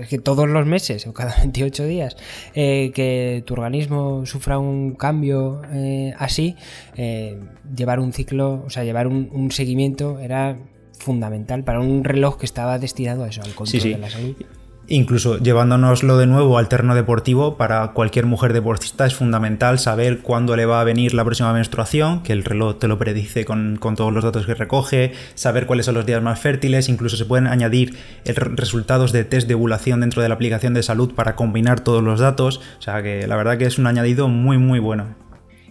es 0.01 0.09
que 0.09 0.19
todos 0.19 0.49
los 0.49 0.67
meses 0.67 1.07
o 1.07 1.15
cada 1.15 1.37
28 1.39 1.85
días 1.85 2.17
eh, 2.55 2.91
que 2.93 3.36
tu 3.43 3.55
organismo 3.55 4.27
sufra 4.27 4.59
un 4.59 4.95
cambio 4.95 5.63
eh, 5.73 6.15
así, 6.19 6.57
eh, 6.97 7.39
llevar 7.75 8.01
un 8.01 8.13
ciclo, 8.13 8.63
o 8.67 8.71
sea, 8.71 8.85
llevar 8.85 9.07
un, 9.07 9.51
seguimiento 9.51 10.19
era 10.19 10.59
fundamental 10.99 11.63
para 11.65 11.81
un 11.81 12.05
reloj 12.05 12.39
que 12.39 12.47
estaba 12.47 12.79
destinado 12.79 13.25
a 13.25 13.29
eso, 13.29 13.43
al 13.43 13.55
control 13.55 13.83
de 13.83 13.99
la 13.99 14.11
salud. 14.11 14.37
Incluso 14.89 15.39
llevándonoslo 15.39 16.17
de 16.17 16.29
nuevo 16.29 16.59
al 16.59 16.69
terreno 16.69 16.95
deportivo, 16.95 17.57
para 17.57 17.89
cualquier 17.89 18.27
mujer 18.27 18.53
deportista 18.53 19.05
es 19.05 19.17
fundamental 19.17 19.81
saber 19.81 20.21
cuándo 20.21 20.55
le 20.55 20.65
va 20.65 20.81
a 20.81 20.85
venir 20.85 21.13
la 21.13 21.25
próxima 21.25 21.53
menstruación, 21.53 22.23
que 22.23 22.33
el 22.33 22.45
reloj 22.45 22.79
te 22.79 22.87
lo 22.87 22.97
predice 22.97 23.45
con, 23.45 23.81
todos 23.81 24.13
los 24.13 24.23
datos 24.23 24.47
que 24.47 24.55
recoge, 24.55 25.13
saber 25.35 25.67
cuáles 25.67 25.87
son 25.87 25.97
los 25.97 26.07
días 26.07 26.23
más 26.23 26.39
fértiles, 26.39 26.89
incluso 26.89 27.17
se 27.17 27.25
pueden 27.25 27.49
añadir 27.49 27.97
resultados 28.25 29.11
de 29.11 29.25
test 29.25 29.49
de 29.49 29.55
ovulación 29.55 30.01
dentro 30.01 30.23
de 30.23 30.29
la 30.29 30.37
aplicación 30.37 30.73
de 30.73 30.85
salud 30.85 31.15
para 31.15 31.35
combinar 31.35 31.81
todos 31.81 32.05
los 32.05 32.21
datos, 32.21 32.61
o 32.79 32.83
sea 32.83 33.03
que 33.03 33.27
la 33.27 33.35
verdad 33.35 33.59
que 33.59 33.67
es 33.67 33.79
un 33.79 33.89
añadido 33.89 34.29
muy 34.29 34.57
muy 34.57 34.79
bueno. 34.79 35.26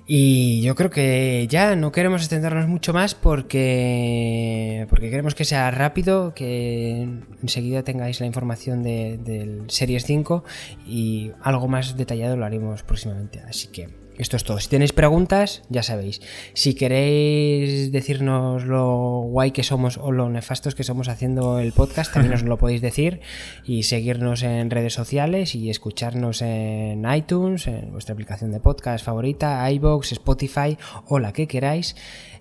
Y 0.07 0.61
yo 0.61 0.75
creo 0.75 0.91
que 0.91 1.47
ya 1.49 1.75
no 1.75 1.91
queremos 1.91 2.21
extendernos 2.21 2.67
mucho 2.67 2.93
más 2.93 3.15
porque, 3.15 4.85
porque 4.89 5.09
queremos 5.09 5.33
que 5.33 5.45
sea 5.45 5.71
rápido, 5.71 6.35
que 6.35 7.07
enseguida 7.41 7.83
tengáis 7.83 8.19
la 8.19 8.27
información 8.27 8.83
del 8.83 9.63
Series 9.67 10.05
5 10.05 10.43
y 10.85 11.31
algo 11.41 11.67
más 11.67 11.97
detallado 11.97 12.37
lo 12.37 12.45
haremos 12.45 12.83
próximamente. 12.83 13.39
Así 13.47 13.69
que 13.69 14.04
esto 14.17 14.37
es 14.37 14.43
todo. 14.43 14.59
Si 14.59 14.69
tenéis 14.69 14.93
preguntas, 14.93 15.63
ya 15.69 15.83
sabéis. 15.83 16.21
Si 16.53 16.73
queréis 16.73 17.91
decirnos 17.91 18.65
lo 18.65 19.21
guay 19.21 19.51
que 19.51 19.63
somos 19.63 19.97
o 19.97 20.11
lo 20.11 20.29
nefastos 20.29 20.75
que 20.75 20.83
somos 20.83 21.07
haciendo 21.07 21.59
el 21.59 21.73
podcast, 21.73 22.13
también 22.13 22.33
os 22.33 22.43
lo 22.43 22.57
podéis 22.57 22.81
decir. 22.81 23.21
Y 23.65 23.83
seguirnos 23.83 24.43
en 24.43 24.69
redes 24.69 24.93
sociales 24.93 25.55
y 25.55 25.69
escucharnos 25.69 26.41
en 26.41 27.05
iTunes, 27.11 27.67
en 27.67 27.91
vuestra 27.91 28.13
aplicación 28.13 28.51
de 28.51 28.59
podcast 28.59 29.03
favorita, 29.03 29.69
iBox, 29.71 30.13
Spotify 30.13 30.77
o 31.07 31.19
la 31.19 31.33
que 31.33 31.47
queráis. 31.47 31.95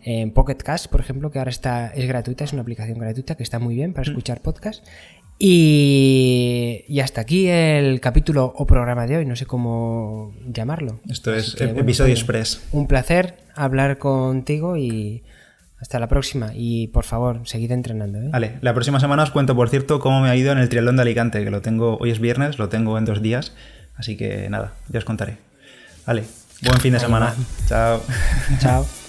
En 0.06 0.32
Pocket 0.32 0.56
Cast, 0.56 0.88
por 0.88 1.00
ejemplo, 1.00 1.30
que 1.30 1.38
ahora 1.38 1.50
está, 1.50 1.88
es 1.88 2.06
gratuita, 2.06 2.44
es 2.44 2.52
una 2.52 2.60
aplicación 2.60 2.98
gratuita 2.98 3.36
que 3.36 3.42
está 3.42 3.58
muy 3.58 3.74
bien 3.74 3.94
para 3.94 4.06
mm. 4.06 4.10
escuchar 4.10 4.42
podcast. 4.42 4.84
Y, 5.38 6.84
hasta 7.02 7.20
aquí 7.20 7.48
el 7.48 8.00
capítulo 8.00 8.52
o 8.56 8.66
programa 8.66 9.06
de 9.06 9.18
hoy, 9.18 9.26
no 9.26 9.36
sé 9.36 9.46
cómo 9.46 10.32
llamarlo. 10.46 11.00
Esto 11.08 11.34
es 11.34 11.60
episodio 11.60 12.12
pues, 12.12 12.20
express. 12.20 12.62
Un 12.72 12.86
placer 12.86 13.36
hablar 13.54 13.98
contigo 13.98 14.76
y 14.76 15.22
hasta 15.80 15.98
la 15.98 16.08
próxima. 16.08 16.52
Y 16.54 16.88
por 16.88 17.04
favor, 17.04 17.40
seguid 17.44 17.72
entrenando. 17.72 18.18
¿eh? 18.18 18.28
Vale, 18.30 18.58
la 18.60 18.72
próxima 18.74 19.00
semana 19.00 19.22
os 19.22 19.30
cuento, 19.30 19.54
por 19.54 19.68
cierto, 19.68 20.00
cómo 20.00 20.20
me 20.20 20.30
ha 20.30 20.36
ido 20.36 20.52
en 20.52 20.58
el 20.58 20.68
triatlón 20.68 20.96
de 20.96 21.02
Alicante, 21.02 21.44
que 21.44 21.50
lo 21.50 21.60
tengo, 21.60 21.98
hoy 21.98 22.10
es 22.10 22.20
viernes, 22.20 22.58
lo 22.58 22.68
tengo 22.68 22.96
en 22.96 23.04
dos 23.04 23.20
días. 23.20 23.52
Así 23.96 24.16
que 24.16 24.48
nada, 24.48 24.72
ya 24.88 24.98
os 24.98 25.04
contaré. 25.04 25.36
Vale, 26.06 26.24
buen 26.62 26.80
fin 26.80 26.92
de 26.92 27.00
semana. 27.00 27.34
Chao. 27.68 28.02
Chao. 28.60 28.86